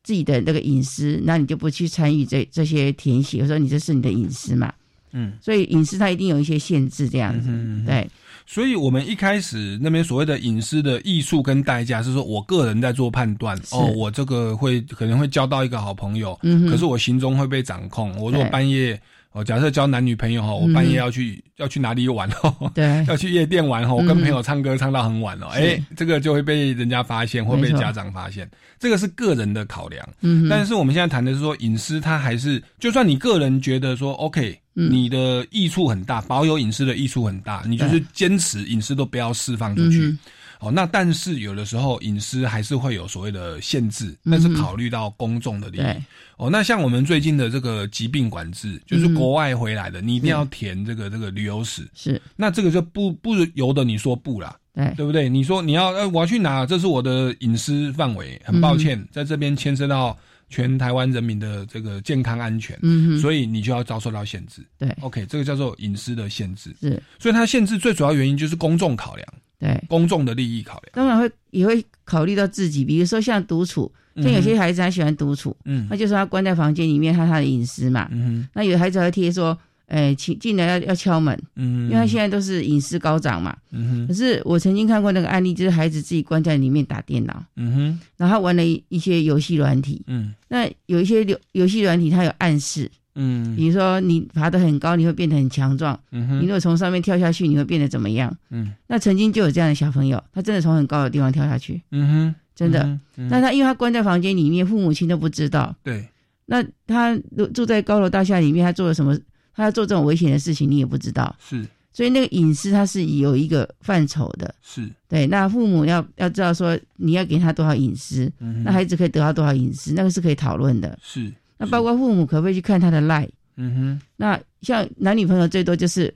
[0.03, 4.71] 自己的那个隐私，那你就不去参与这这些填写，说你这是你的隐私嘛。
[5.13, 7.49] 嗯，所以隐私它一定有一些限制，这样子。
[7.85, 8.07] 对，
[8.49, 18.17] 所以我们一开始那边所谓的隐私的艺术跟代价，是说我个人在做判断哦，我这个会可能会交到一个好朋友，嗯可是我行踪会被掌控。
[18.17, 18.99] 我如果半夜
[19.31, 23.05] 哦，假设交男女朋友哈，我半夜要去、要去哪里玩哦，对。
[23.07, 25.59] 要去夜店玩哦，我跟朋友唱歌唱到很晚哦，是。
[25.59, 30.07] 哎，这个就会被人家发现，会被家长发现，这个是个人的考量。
[30.21, 34.91] 嗯但是我们现在谈的是说隐私，它还是就算你个人觉得说 OK，、嗯。
[34.91, 40.17] 你的益处很大，保有隐私的益处很大，你就是坚持隐私都不要释放出去。
[40.61, 45.81] 嗯哦，那但是有的时候隐私还是会有所谓的限制，那是考虑到公众的利益。
[45.81, 46.03] 对
[46.37, 51.87] 哦，那像我们最近的这个疾病管制，就是国外回来的，你一定要填这个这个旅游史。
[51.93, 55.27] 是，那这个就不不由得你说不啦，对对不对？
[55.27, 60.15] 你说你要呃我要去哪，这是我的隐私范围，很抱歉，在这边牵涉到
[60.49, 64.63] 全台湾人民的这个健康安全，嗯哼所以你就要遭受到限制。
[64.77, 66.75] 对，OK，这个叫做隐私的限制。
[66.79, 69.27] 是，所以它限制最主要原因就是公众考量，
[69.59, 69.81] 对。
[69.87, 70.91] 公众的利益考量。
[70.93, 78.07] 当然会也会考虑到自己，比如说像独处，像有些孩子他喜欢独处，嗯那就是他关在房间里面，他他的隐私嘛。
[78.11, 83.55] 嗯那有的孩子还会贴说，哎，请进来要要敲门，嗯因为他现在都是隐私高涨嘛。
[83.71, 90.01] 嗯哼可是我曾经看过那个案例，就是孩子自己关在里面打电脑，嗯哼然后他玩了一一些游戏软体。
[90.07, 92.89] 嗯那有一些游游戏软体，它有暗示，
[93.19, 98.33] 嗯比如说你爬得很高，你会变得很强壮；嗯哼你如果从上面跳下去，你会变得怎么样？
[98.51, 102.99] 嗯那曾经就有这样的小朋友，他真的从很高的地方跳下去，嗯哼，真的。
[103.15, 105.75] 那他因为他关在房间里面，父母亲都不知道。
[105.83, 106.07] 对
[106.45, 107.17] 那他
[107.53, 109.17] 住在高楼大厦里面，他做了什么？
[109.53, 111.35] 他要做这种危险的事情，你也不知道。
[111.39, 114.53] 是所以那个隐私它是有一个范畴的。
[114.61, 120.95] 是对，那父母要要知道说你要给他多少隐私，嗯那孩子可以得到多少隐私，那个是可以讨论的。
[121.01, 123.27] 是那包括父母可不可以去看他的赖？
[123.55, 126.13] 嗯哼那像男女朋友最多就是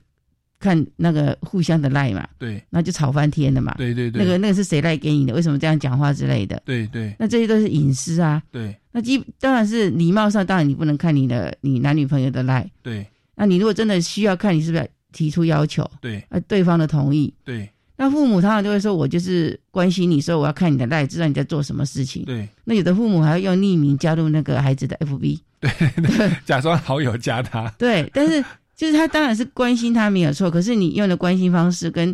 [0.60, 3.74] 看那个互相的赖嘛，对那就吵翻天了嘛。
[3.76, 5.34] 对对对那个那个是谁赖给你的？
[5.34, 6.62] 为什么这样讲话之类的？
[6.64, 8.40] 对对那这些都是隐私啊。
[8.52, 12.70] 对那基当然是礼貌上，当然你不能看你的你男女朋友的赖。
[12.82, 15.90] 对那你如果真的需要看，你是不是要提出要求？
[16.00, 17.34] 对呃，对方的同意。
[17.44, 22.24] 对那父母常常都会说，我就是关心你，说我要看你的赖，知道你在做什么事情。
[22.24, 25.38] 对那有的父母还要用匿名加入那个孩子的 FB。
[25.60, 25.70] 对
[26.44, 32.12] 假装好友加他， 对，但是就是他当然是关心他没有错，可是你用的关心方式跟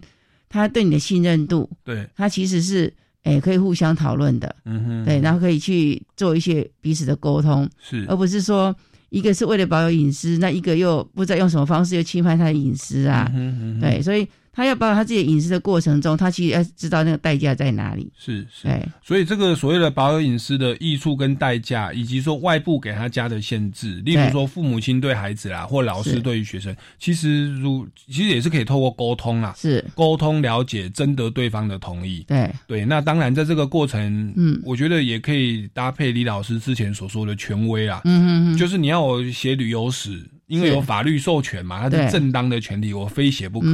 [0.51, 4.55] 他对你的信任度，对他其实是诶、可以互相讨论的。
[4.65, 8.75] 嗯哼对，然后可以去做一些彼此的沟通，是而不是说
[9.11, 13.31] 一个是为了保有隐私，那一个又不知道用什么方式又侵犯他的隐私啊。
[13.35, 18.11] 嗯哼嗯哼对，所以他要保有他自己的隐私的过程中，他其实要知道那个代价在哪里。
[18.19, 18.65] 是是。
[18.65, 29.85] 对，所以这个所谓的保有隐私的益处跟代价，以及说外部给他加的限制，例如说父母亲对孩子啦，或老师对于学生，其实如其实也是可以透过沟通啦，是。
[29.95, 32.25] 沟通了解，征得对方的同意。
[32.27, 32.51] 对。
[32.67, 34.61] 对，那当然在这个过程，嗯。
[34.65, 38.57] 我觉得也可以搭配李老师之前所说的权威啦，嗯嗯嗯。
[38.57, 42.05] 就是你要我写旅游史，因为有法律授权嘛，它对。
[42.07, 43.69] 是正当的权利，我非写不可，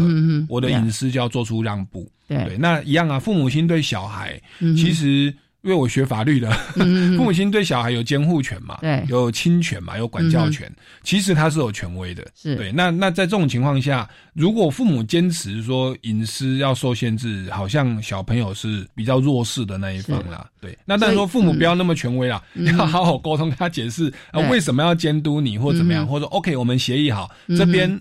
[0.49, 2.11] 我的隐私就要做出让步。
[2.29, 2.57] 对。
[2.59, 5.35] 那一样啊，父母亲对小孩，嗯其实
[5.65, 9.03] 因为我学法律的，嗯父母亲对小孩有监护权嘛，对。
[9.09, 10.71] 有侵权嘛，有管教权，
[11.03, 12.23] 其实他是有权威的。
[12.35, 12.55] 是。
[12.55, 20.47] 对，那那在这种情况下，如果父母坚持说隐私要受限制，好像小朋友是比较弱势的那一方啦。
[20.61, 22.67] 对，那但是说父母不要那么权威啦，嗯。
[22.77, 24.51] 要好好沟通，跟他解释啊、对。
[24.51, 27.99] 为什么要监督你或怎么样，嗯或者 OK 我们协议好，这边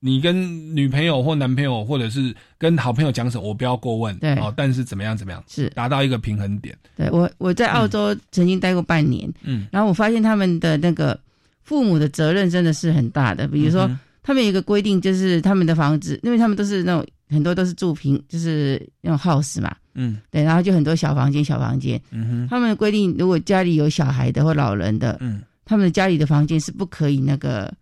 [0.00, 4.34] 你跟女朋友或男朋友或者是跟好朋友讲什么，我不要过问，对。
[4.36, 5.68] 哦，但是怎么样怎么样，是。
[5.70, 6.76] 达到一个平衡点。
[6.96, 9.66] 对我我在澳洲曾经待过半年，嗯。
[9.72, 11.18] 然后我发现他们的那个
[11.62, 13.48] 父母的责任真的是很大的。
[13.48, 20.18] 比如说，嗯他们有一个规定，就是他们的房子，因为他们都是那种很多都是住平，就是那种 house 嘛，嗯。
[20.30, 22.00] 对，然后就很多小房间小房间。
[22.10, 22.48] 嗯哼。
[22.50, 25.42] 他们的规定，如果家里有小孩的或老人的，嗯。
[25.64, 27.72] 他们的家里的房间是不可以那个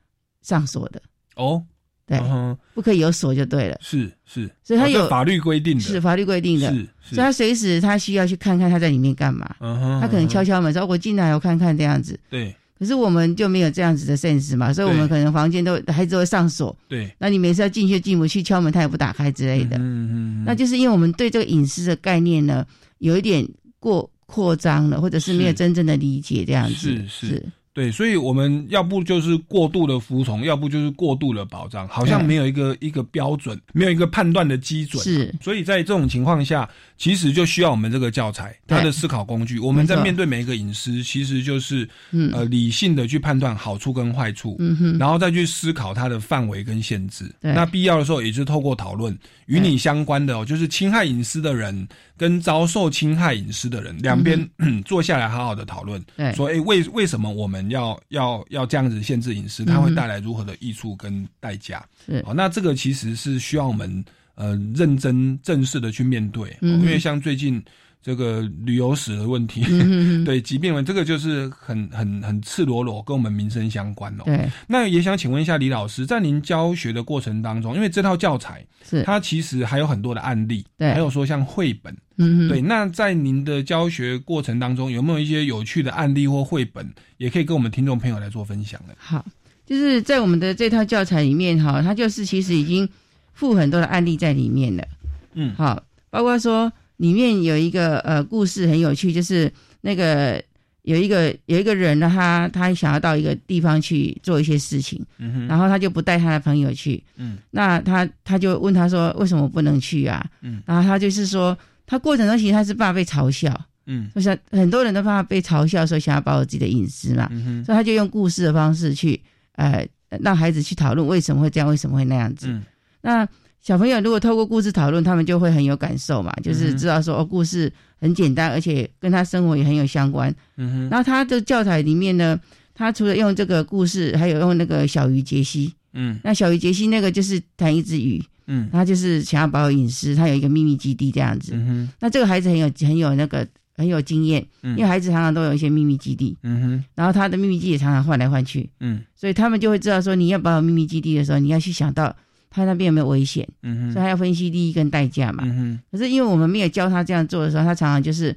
[0.43, 1.03] 上锁的，
[1.37, 1.62] 哦，
[2.07, 3.77] 对，嗯不可以有锁就对了。
[3.81, 6.77] 是是，所以他有哦法律规定的，是法律规定的，是
[7.09, 7.15] 是。
[7.15, 9.55] 所以他随时他需要去看看他在里面干嘛。
[9.61, 12.55] 嗯哼他可能敲敲门说：“我进来，我看看这样子。”对。
[12.77, 19.77] 可是我们就没有这样子的 sense 嘛，所以我们可能房间都孩子会上锁，对，那你每次要进去进不去，敲门他也不打开之类的。
[19.79, 22.67] 嗯嗯那就是因为我们对这个隐私的概念呢，
[22.99, 23.49] 有一点
[23.79, 27.01] 过扩张了，或者是没有真正的理解这样子。
[27.09, 27.09] 是。
[27.09, 35.03] 是对，所以我们要不就是过度的服从，要不就是过度的保障，好像没有一个一个标准，没有一个判断的基准。
[35.03, 39.59] 是，所以在这种情况下，其实就需要我们这个教材，它的思考工具。
[39.59, 42.31] 我们在面对每一个隐私，其实就是嗯。
[42.33, 44.57] 呃理性的去判断好处跟坏处，
[44.99, 47.25] 然后再去思考它的范围跟限制。
[47.41, 49.17] 那必要的时候，也是透过讨论
[49.47, 54.49] 与你相关的哦，就是侵害隐私的人跟遭受侵害隐私的人两边、
[54.85, 56.01] 坐下来好好的讨论，
[56.35, 61.85] 说诶为为什么我们要要要这样子限制隐私，它会带来如何的益处跟代价？
[62.07, 62.23] 是。
[62.27, 67.62] 哦，那这个其实是需要我们呃认真正式的去面对，因为像最近
[68.03, 69.62] 这个旅游史的问题，
[70.26, 74.24] 对疾病问这个就是很很很赤裸裸跟我们民生相关哦。
[74.26, 79.03] 对，那也想请问一下李老师，在您教学的过程当中，因为这套教材是。
[79.05, 80.93] 它其实还有很多的案例，对。
[80.93, 82.47] 还有说像绘本，嗯。
[82.47, 82.61] 对。
[82.61, 88.93] 那在您的教学过程当中，有没有一些有趣的案例或绘本，也可以跟我们听众朋友来做分享呢？
[88.99, 89.24] 好，
[89.64, 92.87] 就是在我们的这套教材里面哈，它就是其实已经
[93.35, 94.87] 附很多的案例在里面的。
[95.35, 100.43] 嗯，好，包括说里面有一个呃故事很有趣，就是那个
[100.82, 110.24] 有一个有一个人呢，他他想要到一个地方去做一些事情，嗯哼然后他就不带他的朋友去，嗯那他他就问他说为什么不能去啊？
[110.41, 111.57] 嗯然后他就是说
[111.87, 113.61] 他过程中其实他是怕被嘲笑。
[113.87, 119.20] 嗯就是很多人都怕被嘲笑，说想要保护自己的隐私嘛，嗯哼所以他就用故事的方式去，
[119.57, 119.87] 呃，
[120.22, 122.47] 让孩子去讨论为什么会这样，为什么会那样子。
[122.49, 122.62] 嗯
[123.05, 123.29] 那
[123.61, 130.35] 小朋友如果透过故事讨论，他们就会很有感受嘛，就是知道说哦，故事很简单，而且跟他生活也很有相关。
[130.57, 130.89] 嗯哼。
[130.89, 132.41] 然后他的教材里面呢，
[132.75, 135.73] 他除了用这个故事，还有用那个小鱼杰西。
[135.93, 136.19] 嗯。
[136.25, 138.69] 那小鱼杰西那个就是谈一只鱼，嗯。
[138.73, 141.53] 他就是想要保有隐私，他有一个秘密基地这样子。
[141.55, 141.89] 嗯哼。
[142.01, 143.47] 那这个孩子很有很有那个
[143.77, 144.77] 很有经验，嗯。
[144.77, 146.85] 因为孩子常常都有一些秘密基地，嗯哼。
[146.95, 149.01] 然后他的秘密基地也常常换来换去，嗯。
[149.15, 152.15] 所以他们就会知道说，你要保有秘密基地的时候，你要去想到
[152.55, 155.43] 他那边有没有危险，嗯哼所以他要分析利益跟代价嘛。
[155.45, 158.35] 嗯哼可是因为我们没有教他这样做的时候，他常常就是，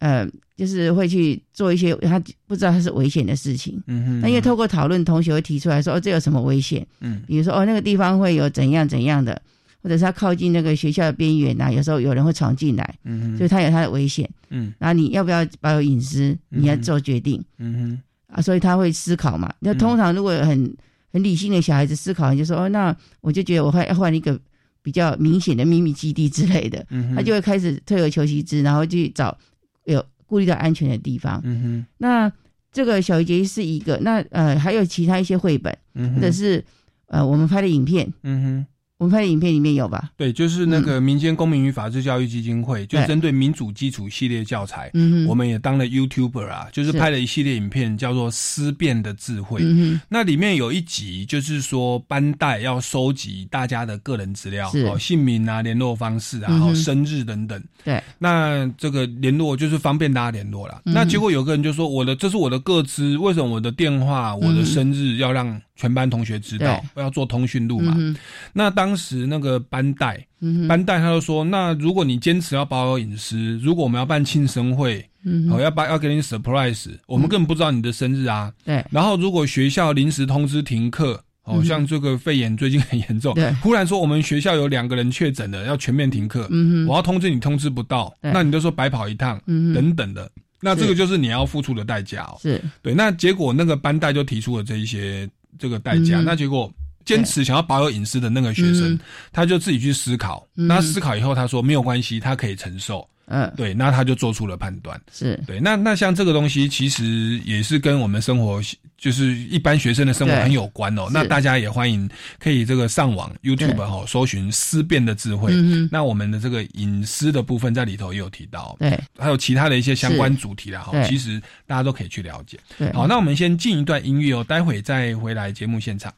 [0.00, 3.82] 呃，就是会去做一些他不知道他是危险的事情。
[3.86, 6.86] 嗯哼那因为透过讨论，同学会提出来说，哦，这有什么危险？
[7.00, 9.40] 嗯比如说，哦，那个地方会有怎样怎样的，
[9.82, 14.28] 或者是他靠近那个学校的边缘呐，有时候有人会闯进来，嗯哼所以他有他的危险。
[14.50, 17.42] 嗯然后你要不要保有隐私，你要做决定。
[17.58, 18.02] 嗯哼
[18.36, 19.50] 啊，所以他会思考嘛。
[19.60, 20.76] 那通常如果很
[21.14, 24.36] 很理性的小孩子思考，你就说哦，那我就觉得我换要换一个
[24.82, 29.38] 比较明显的秘密基地之类的，嗯他就会开始退而求其次，然后去找
[29.84, 31.40] 有顾虑到安全的地方。
[31.44, 31.86] 嗯哼。
[31.98, 32.32] 那
[32.72, 36.16] 这个小鱼杰是一个，那呃还有其他一些绘本，嗯哼。
[36.16, 36.64] 或者是
[37.06, 38.66] 呃我们拍的影片，嗯哼。
[38.98, 40.10] 我们拍的影片里面有吧？
[40.16, 49.60] 对，就是那个民间公民与法治教育基金会，就对针对民主基础系列教材，嗯我们也当了 YouTuber 啊，就是是拍了一系列影片，叫做《思辨的智慧》。
[49.66, 57.60] 嗯哼那里面有一集就是说班代要收集大家的个人资料，哦，姓名啊、联络方式啊、生日等等。
[57.84, 60.82] 对，那这个联络就是方便大家联络了。
[60.84, 66.82] 嗯那结果有个人就说：“我的这是我的个资，为什么我的电话、我的生日要让全班同学知道？
[66.96, 68.16] 要做通讯录嘛？”嗯
[68.52, 75.04] 那当时那个班代，嗯班代他就说：“那如果你坚持要保有隐私，如果我们要办庆生会，
[75.50, 78.52] 哦，要办要给你 surprise，我们根本不知道你的生日啊。
[78.64, 83.52] 对，然后如果学校临时通知停课。”哦，嗯像这个肺炎最近很严重，对。
[83.56, 86.86] 忽然说我们学校有两个人确诊了，要全面停课，嗯哼。
[86.86, 90.26] 我要通知你通知不到，那你就说白跑一趟，等等的，
[90.62, 92.38] 那这个就是你要付出的代价哦。
[92.40, 92.58] 是。
[92.80, 95.28] 对，那结果那个班代就提出了这一些
[95.58, 96.24] 这个代价，嗯。
[96.24, 96.72] 那结果
[97.04, 99.00] 坚持想要保有隐私的那个学生嗯，
[99.32, 100.66] 他就自己去思考，嗯。
[100.66, 105.00] 那思考以后他说没有关系，他可以承受，嗯对，那他就做出了判断。
[105.12, 108.60] 是对，那那像这个东西，其实也是跟我们生活，
[108.98, 111.08] 就是一般学生的生活很有关哦。
[111.10, 112.08] 那大家也欢迎
[112.38, 115.52] 可以这个上网 YouTube 哈、哦，搜寻思辨的智慧。
[115.52, 121.02] 嗯哼那我们的这个隐私的部分在里头也有提到，对，还有其他的一些相关主题啦哈。
[121.04, 122.58] 其实大家都可以去了解。
[122.78, 126.12] 对，好，那我们先进一段音乐哦，待会再回来节目现场。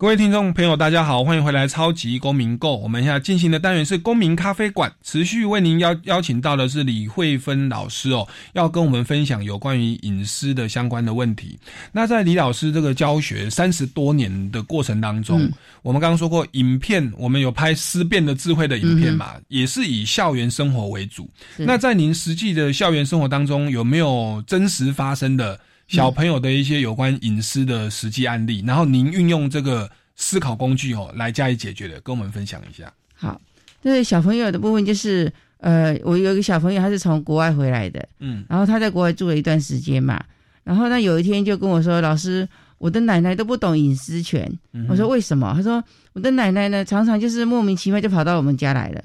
[0.00, 2.74] 各位听众朋友，大家好，欢迎回来《超级公民购》。
[2.76, 11.58] 我们现在进行的单元是公民咖啡馆，持续为您邀邀请到的是李慧芬老师哦，要跟我们分享有关于隐私的相关的问题。
[11.90, 21.28] 那在李老师这个教学三十多年的过程当中，嗯我们刚刚说过，影片我们有拍思辨的智慧的影片嘛，也是以校园生活为主。
[21.56, 25.58] 那在您实际的校园生活当中，有没有真实发生的
[25.88, 28.62] 小朋友的一些有关隐私的实际案例？
[28.66, 32.92] 然后您运用这个思考工具哦来加以解决的，跟我们分享一下。
[33.14, 33.40] 好，
[33.82, 40.22] 对小朋友的部分就是，呃，我有一个小朋友，他是从国外回来的，嗯然后他在国外住了一段时间嘛，
[40.62, 44.46] 然后呢有一天就跟我说：“老师，我的奶奶都不懂隐私权。
[44.72, 45.82] 嗯我说：“为什么？”他说
[46.12, 49.02] ：“我的奶奶呢，常常就是莫名其妙就跑到我们家来了，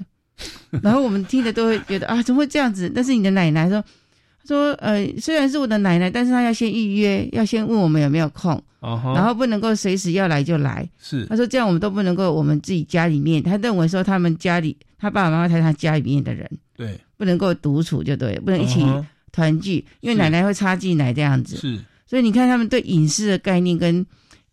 [0.82, 2.92] 然后我们听着都会觉得啊，怎么会这样子？
[2.94, 4.03] 但是你的奶奶。”说：“他
[4.46, 11.24] 说呃，虽然是我的奶奶，但是她要先预约，要先问我们有没有空，然后不能够随时要来就来。”是。
[11.26, 18.84] 他说这样我们都不能够我们自己家里面，他认为说他们家里他爸爸妈妈才是他家里面的人，对，不能够独处就对，不能一起
[19.32, 21.56] 团聚，因为奶奶会插进来这样子。
[21.56, 21.78] 是。
[22.06, 24.04] 所以你看他们对隐私的概念跟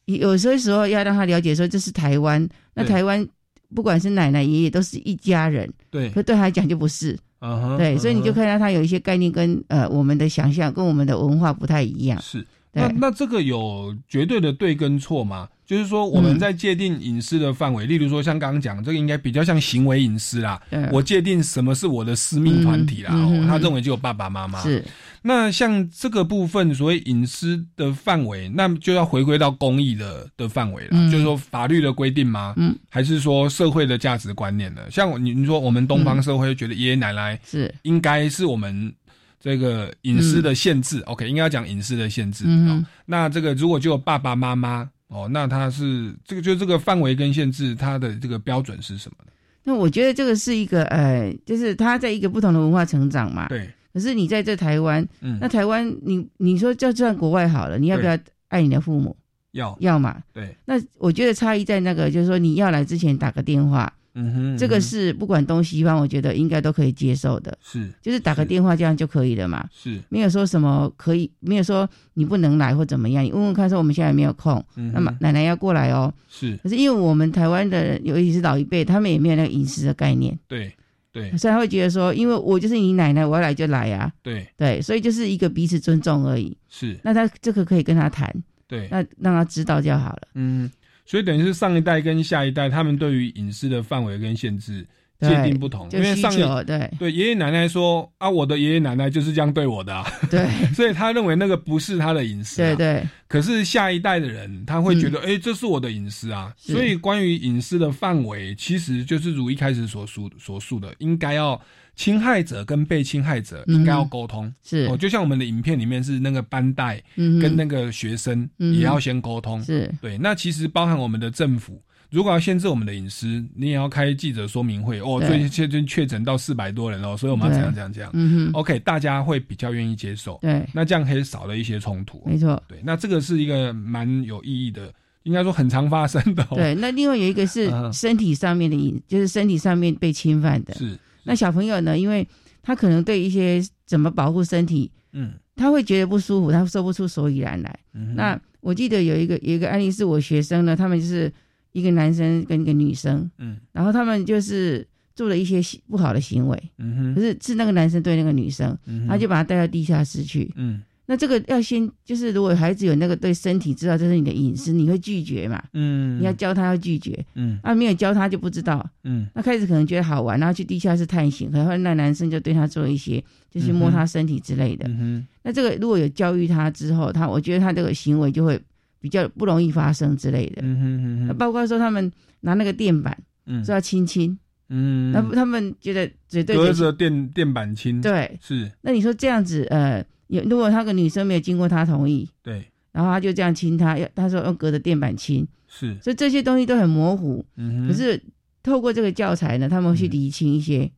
[0.05, 3.27] 有些时候要让他了解说这是台湾，那台湾
[3.75, 6.09] 不管是奶奶爷爷都是一家人，对。
[6.11, 7.17] 可对他来讲就不是。
[7.41, 12.19] 嗯哼对，所以你就看到他有一些概念跟呃我们的想象跟我们的文化不太一样。
[12.21, 12.45] 是。
[12.73, 15.49] 那那这个有绝对的对跟错吗？
[15.71, 20.61] 就是说我们嗯在界定隐私的范围，例如说像刚刚讲，这个应该比较像行为隐私啦。
[20.91, 24.61] 我界定什么是我的私密团体啦，嗯嗯嗯哦他认为就有爸爸妈妈。
[24.61, 24.83] 是。
[25.21, 32.53] 那像这个部分，所谓隐私的范围，那就要回归到公益的的范围了，嗯就是说法律的规定吗？
[32.57, 34.81] 嗯，还是说社会的价值观念呢？
[34.91, 38.93] 像我你你说我们东方社会觉得爷爷奶奶是应该是我们
[39.39, 42.43] 这个隐私的限制、o k 应该要讲隐私的限制。
[42.45, 49.31] 嗯哦，那这个如果就有爸爸妈妈哦，那他是这个就这个范围跟限制，它的这个标准是什么呢？
[49.63, 53.47] 那我觉得这个是一个呃，就是他在一个不同的文化成长嘛。
[53.49, 53.69] 对。
[53.93, 59.13] 可是你在这台湾，嗯那台湾你你说就算国外好了，你要不要爱你的父母？
[59.51, 60.17] 要要嘛。
[60.31, 67.57] 对，那我觉得差异在那个，就是说你要来之前打个电话，嗯哼，这个是不管东西方，我觉得应该都可以接受的。
[67.61, 69.67] 是就是打个电话这样就可以了嘛。
[69.73, 76.13] 是没有说什么可以，没有说你不能来或怎么样，你问问看说我们现在有没有空，嗯那么奶奶要过来哦。
[76.29, 80.73] 是可是因为我们台湾的人，尤其是老一辈，他们也没有那个隐私的概念，对
[81.13, 84.11] 对所以他会觉得说，因为我就是你奶奶，我要来就来啊。
[84.23, 86.55] 对对，所以就是一个彼此尊重而已。
[86.69, 88.33] 是，那他这个可以跟他谈，
[88.67, 90.21] 对，那让他知道就好了。
[90.35, 90.71] 嗯，
[91.05, 94.85] 所以等于是上一代跟下一代，他们对于隐私的范围跟限制
[95.21, 103.07] 界定不同，因为上一求对对爷爷奶奶说啊，我的爷爷奶奶就是这样对我的、啊，对， 所以他认为那个不是他的隐私、啊，对对。
[103.27, 106.51] 可是下一代的人，他会觉得，哎、这是我的隐私啊。
[106.57, 111.61] 所以关于隐私的范围，其实就是如一开始所述所述的，应该要
[111.95, 114.53] 侵害者跟被侵害者嗯应该要沟通。
[114.63, 119.63] 是哦，就像我们的影片里面是那个班带嗯哼跟那个学生也要先沟通。
[119.63, 121.81] 是对，那其实包含我们的政府。
[122.11, 125.23] 如果要限制我们的隐私，你也要开记者说明会哦。
[125.25, 128.11] 最近确诊确诊到四百多人哦，所以我们要怎样对怎样怎样。
[128.13, 130.37] 嗯哼 OK，大家会比较愿意接受。
[130.41, 132.21] 对那这样可以少了一些冲突。
[132.25, 132.61] 没错。
[132.67, 134.93] 对，那这个是一个蛮有意义的，
[135.23, 136.55] 应该说很常发生的、哦。
[136.55, 140.73] 对，那另外有一个是嗯身体上面的隐，就是身体上面被侵犯的。
[140.73, 140.99] 是。
[141.23, 142.27] 那小朋友呢，因为
[142.61, 147.79] 他可能对一些怎么保护身体，嗯，他会觉得不舒服，他说不出所以然来。
[147.93, 151.31] 嗯那我记得有一个有一个案例是我学生呢，他们就是
[151.71, 153.57] 一个男生跟一个女生，嗯。
[153.71, 160.51] 然后他们就是做了一些不好的行为，嗯哼，可是是那个男生对那个女生，嗯他就把他带到地下室去。
[160.55, 160.81] 嗯。
[161.07, 165.61] 那这个要先就是，如果孩子有那个对身体知道这是你的隐私，你会拒绝嘛？
[165.73, 167.59] 嗯，你要教他要拒绝，嗯。
[167.63, 169.27] 啊，没有教他就不知道，嗯。
[169.35, 174.87] 那开始可能觉得好玩，然后去地下室探险，然后那男生就对他做一些，就是摸他身体之类的。
[174.87, 178.57] 嗯哼，那这个如果有教育他之后，他我觉得他这个行为就会
[179.01, 180.61] 比较不容易发生之类的。
[180.61, 180.83] 嗯哼
[181.25, 182.09] 嗯哼，包括说他们
[182.41, 183.65] 拿那个垫板，嗯。
[183.65, 184.37] 说要亲亲，
[184.69, 197.43] 嗯，那他们觉得嘴对嘴隔着电电板亲，对，是，那你说这样子，呃，有如果那个女生没有经过他同意，对，然后他就这样亲他，要他说用隔着垫板亲，是，所以这些东西都很模糊。
[197.57, 198.21] 嗯哼，可是
[198.63, 200.89] 透过这个教材呢，他们会去理清一些，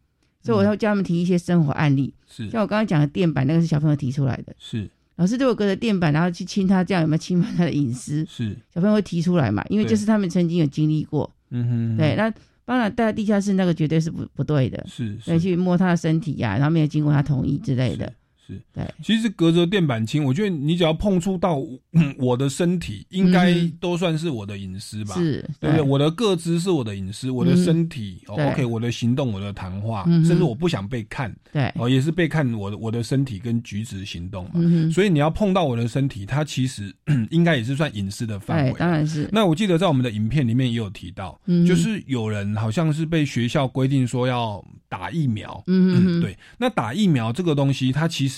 [0.41, 2.13] 所以我要教他们提一些生活案例。
[2.27, 2.49] 是。
[2.49, 4.53] 像我刚刚讲的垫板，那个是小朋友提出来的。
[4.59, 8.25] 是老师对我隔着垫板，然后去亲他，这样有没有侵犯他的隐私？
[8.27, 9.63] 是，小朋友会提出来嘛？
[9.69, 11.31] 因为对就是他们曾经有经历过。
[11.51, 12.33] 嗯哼，对，那
[12.65, 18.11] 当然带到地下室那个绝对是不不对的，是对，去摸他的身体呀、然后没有经过他同意之类的，
[18.45, 21.59] 是，对，其实隔着电板清，我觉得你只要碰触到
[21.93, 25.15] 嗯我的身体，应该嗯都算是我的隐私吧？
[25.15, 25.81] 是对不对？
[25.81, 34.51] 我的个资是我的隐私，我的嗯身体、哦，OK，我的行动，我的谈话，嗯甚至我不想被看，对哦，也是被看我的我的身体跟举止行动嘛。
[34.55, 36.93] 嗯所以你要碰到我的身体，它其实
[37.31, 38.73] 应该也是算隐私的范围，。
[38.77, 46.37] 当然是，那我记得在我们的影片里面也有提到，嗯就是有人好像是被学校规定说要打疫苗，嗯哼哼对。
[46.57, 48.32] 那打疫苗这个东西，它其实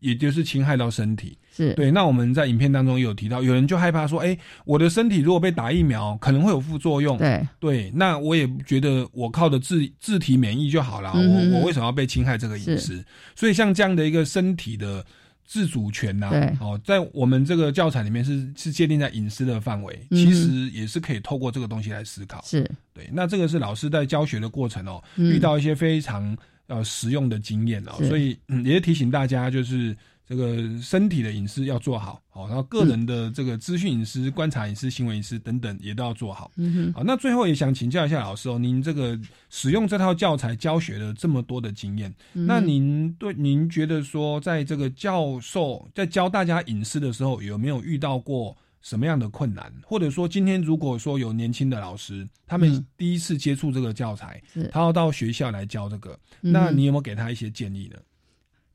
[0.00, 1.90] 也就是侵害到身体，是对。
[1.90, 7.92] 那我们在影片当中也有提到，有人就害怕说，哎、我的身体如果被打疫苗，可能会有副作用，对对。
[7.94, 13.04] 那我也觉得我靠的自自体免疫就好了，我我为什么要被侵害这个隐私？
[13.34, 15.04] 所以像这样的一个身体的。
[15.48, 22.42] 自主权呐、对哦，在我们这个教材里面是是界定在隐私的范围，嗯其实也是可以透过这个东西来思考。
[22.44, 26.36] 是，对，那这个是老师在教学的过程哦，嗯遇到一些非常
[26.66, 29.96] 呃实用的经验哦，所以、嗯、也是提醒大家，就是
[30.28, 36.50] 这个身体的隐私要做好，好、然后个人的这个资讯隐私、观察隐私、行为隐私等等也都要做好。
[36.56, 39.16] 嗯哼，好，那最后也想请教一下老师哦，您这个
[39.50, 48.56] 使用这套教材教学了这么多的经验，嗯那您对您觉得说，在这个教授在教大家隐私的时候，有没有遇到过
[48.86, 49.72] 什么样的困难？
[49.82, 57.98] 或者说，今天如果说有年轻的老师，他们嗯第一次接触这个教材，是他要到学校来教这个，嗯那你有没有给他一些建议呢？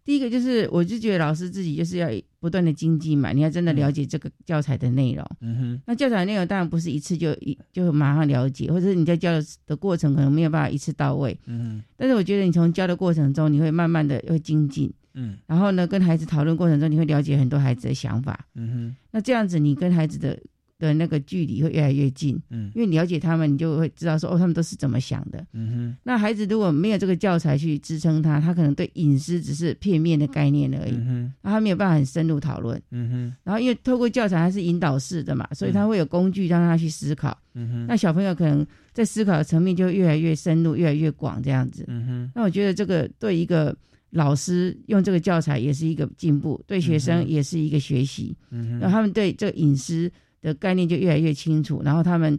[0.03, 2.09] 第一个就是，我就觉得老师自己就是要
[2.41, 5.25] 不断的精进嘛，你要真的了解这个教材的内容。
[5.39, 9.31] 嗯哼，那教材内容当然不是一次就一就马上了解，或者是你在教
[9.65, 11.39] 的过程可能没有办法一次到位。
[11.45, 18.45] 嗯但是我觉得你从教的过程中，你会慢慢的会精进，嗯然后呢，跟孩子讨论过程中，你会了解很多孩子的想法。
[18.55, 20.37] 嗯哼那这样子，你跟孩子的
[20.79, 25.45] 的那个距离会越来越近，嗯因为你了解他们，你就会知道说哦，他们都是怎么想的。
[25.53, 32.81] 嗯哼那孩子如果没有这个教材去支撑他，他可能对隐私只是片面的概念而已，嗯哼那他没有办法很深入讨论。
[32.89, 37.37] 嗯哼然后因为透过教材它是引导式的嘛，所以他会有工具让他去思考。
[37.53, 41.85] 嗯哼那小朋友可能在思考的层面就越来越深入，越来越广这样子。
[41.87, 43.75] 嗯哼那我觉得这个对一个
[44.11, 48.35] 老师用这个教材也是一个进步，对学生也是一个学习。
[48.49, 52.37] 嗯然后他们对这个隐私的概念就越来越清楚，然后他们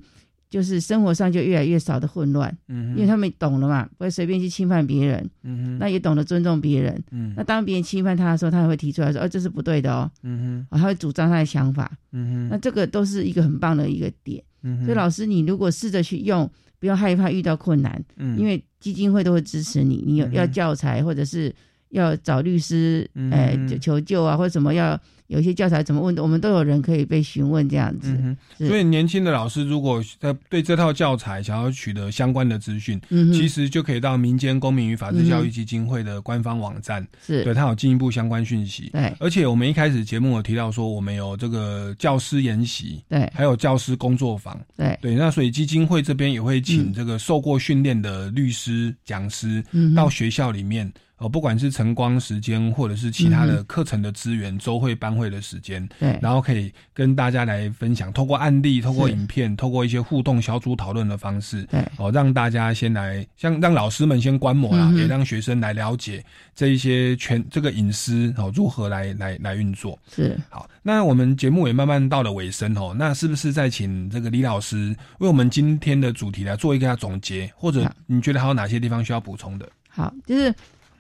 [0.51, 7.03] 就是生活上就越来越少的混乱，嗯因为他们懂了嘛，不会随便去侵犯别人，嗯那也懂得尊重别人。
[7.11, 11.91] 嗯那当别人侵犯他的时候，他也会提出来说：“哦，这是不对的哦。”嗯哼，他会主张他的想法。
[12.13, 14.45] 嗯那这个都是一个很棒的一个点。
[14.63, 16.49] 嗯所以老师，你如果试着去用，
[16.83, 20.03] 不要害怕遇到困难，嗯因为基金会都会支持你。
[20.05, 21.55] 你有嗯要教材或者是
[21.93, 28.11] 要找律师，哎呃，求求救啊，或者什么要有一些教材怎么问，我们都有人可以被询问这样子。
[28.19, 38.91] 嗯所以年轻的老师如果在对这套教材想要取得相关的资讯，嗯其实就可以到民间公民与法治教育基金会的官方网站，是对它有进一步相关讯息。
[38.93, 45.15] 对而且我们一开始节目有提到说，我们有这个教师研习，对还有教师工作坊，对对。
[45.15, 50.91] 那所以基金会这边也会请这个受过训练的律师、讲师嗯到学校里面。
[51.23, 56.19] 呃，不管是晨光时间，或者是其他的课程的资源、周会、班会的时间，嗯对。
[56.21, 66.25] 然后可以跟大家来分享，透过案例、透过影片、透过一些互动小组讨论的方式，对，哦，让大家先来，像让老师们先观摩啦，嗯也让学生来了解
[66.57, 69.97] 这一些全这个隐私哦如何来来来运作。
[70.13, 70.37] 是。
[70.51, 79.69] 好，那我们节目也慢慢到了尾声哦，那是不是再请这个李老师为我们今天的主题来做一个总结，或者你觉得还有哪些地方需要补充的？
[79.89, 80.53] 好，就是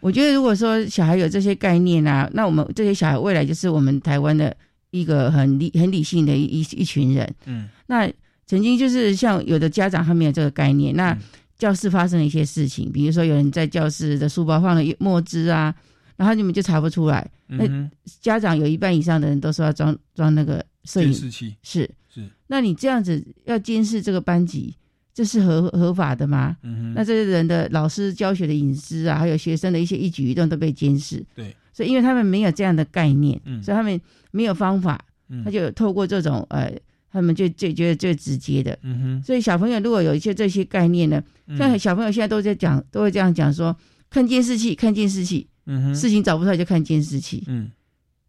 [0.03, 4.55] 我觉得如果说小孩有这些概念啊，那我们这些小孩未来就是我们台湾的
[4.91, 7.35] 一个很理很理性的一一一群人。
[7.47, 8.11] 嗯那
[8.47, 11.19] 曾经就是像有的家长他没有这个概念，嗯那
[11.57, 15.73] 教室发生了一些事情，比如说有人在教室的书包放了墨汁啊，
[16.17, 17.31] 然后你们就查不出来。
[17.47, 17.65] 那
[18.21, 24.75] 家长有一半以上的人都说要装装那个摄影监视器是是，那你这样子要监视这个班级，
[25.15, 26.57] 这是合合法的吗？
[26.63, 26.95] 嗯哼。
[26.95, 31.25] 那这些人的老师教学的隐私啊，还有学生的一些一举一动都被监视。
[31.35, 33.63] 对，所以因为他们没有这样的概念，嗯。
[33.63, 34.01] 所以他们
[34.31, 34.99] 没有方法，
[35.29, 35.45] 嗯。
[35.45, 36.73] 他就透过这种呃，
[37.11, 38.79] 他们就最觉得最直接的。
[38.83, 39.23] 嗯哼。
[39.23, 41.59] 所以小朋友如果有一些这些概念呢，嗯。
[41.59, 43.77] 像小朋友现在都在讲，都会这样讲说，
[44.09, 45.95] 看监视器，看监视器，嗯哼。
[45.95, 47.45] 事情找不出来就看监视器。
[47.49, 47.71] 嗯，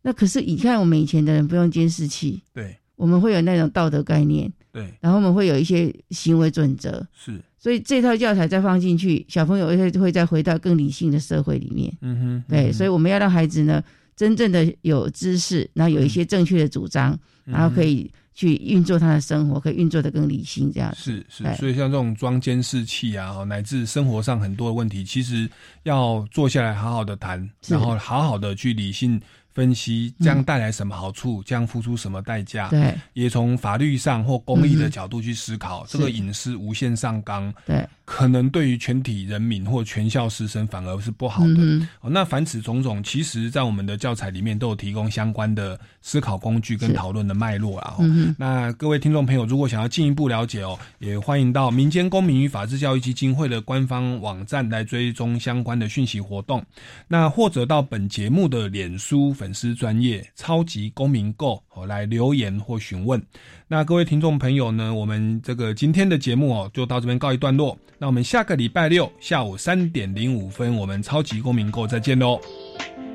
[0.01, 2.75] 那可是你看我们以前的人不用监视器，对。
[2.95, 4.91] 我们会有那种道德概念，对。
[4.99, 11.95] 然后我们会有一些行为准则，是，所以这套教材再放进去，小朋友会会再回到更理性的社会里面。
[12.01, 13.81] 嗯哼对，嗯所以我们要让孩子呢
[14.15, 17.13] 真正的有知识，然后有一些正确的主张，
[17.45, 20.91] 嗯然后可以去运作他的生活，可以运作的更理性这样。
[20.91, 20.97] 子。
[20.97, 25.47] 是是，所以像这种装监视器啊，哦乃至生活上很多的问题，其实
[25.83, 29.21] 要坐下来好好的谈，然后好好的去理性
[29.53, 32.69] 分析，这样带来什么好处，这样付出什么代价。
[32.69, 41.55] 对也从法律上或公益的嗯角度去思考，是这个隐私无限上纲，对，可能对于全体人民或全校师生反而是不好的。
[41.57, 47.97] 嗯哦，那凡此种种，其实在我们的教材里面都有提供相关的思考工具跟讨论的脉络啊。
[48.37, 56.63] 那各位听众朋友，如果想要进一步了解哦，也欢迎到民间公民与法治教育基金会的官方网站来追踪相关的讯息活动。
[57.07, 63.21] 那或者到本节目的脸书粉丝专业超级公民购哦来留言或询问。
[63.67, 67.77] 那各位听众朋友呢，我们这个今天的节目哦就到这边告一段落。
[67.97, 72.39] 那我们下个礼拜六下午三点零五分，我们超级公民购再见喽。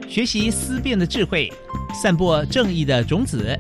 [0.07, 1.51] 学习思辨的智慧，
[1.95, 3.59] 散播正义的种子。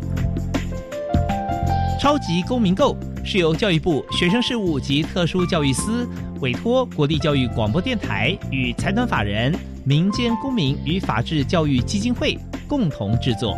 [1.99, 2.95] 超级公民购
[3.25, 6.07] 是由教育部学生事务及特殊教育司
[6.43, 9.59] 委托国立教育广播电台与财团法人
[9.89, 13.57] 民间公民与法治教育基金会共同制作。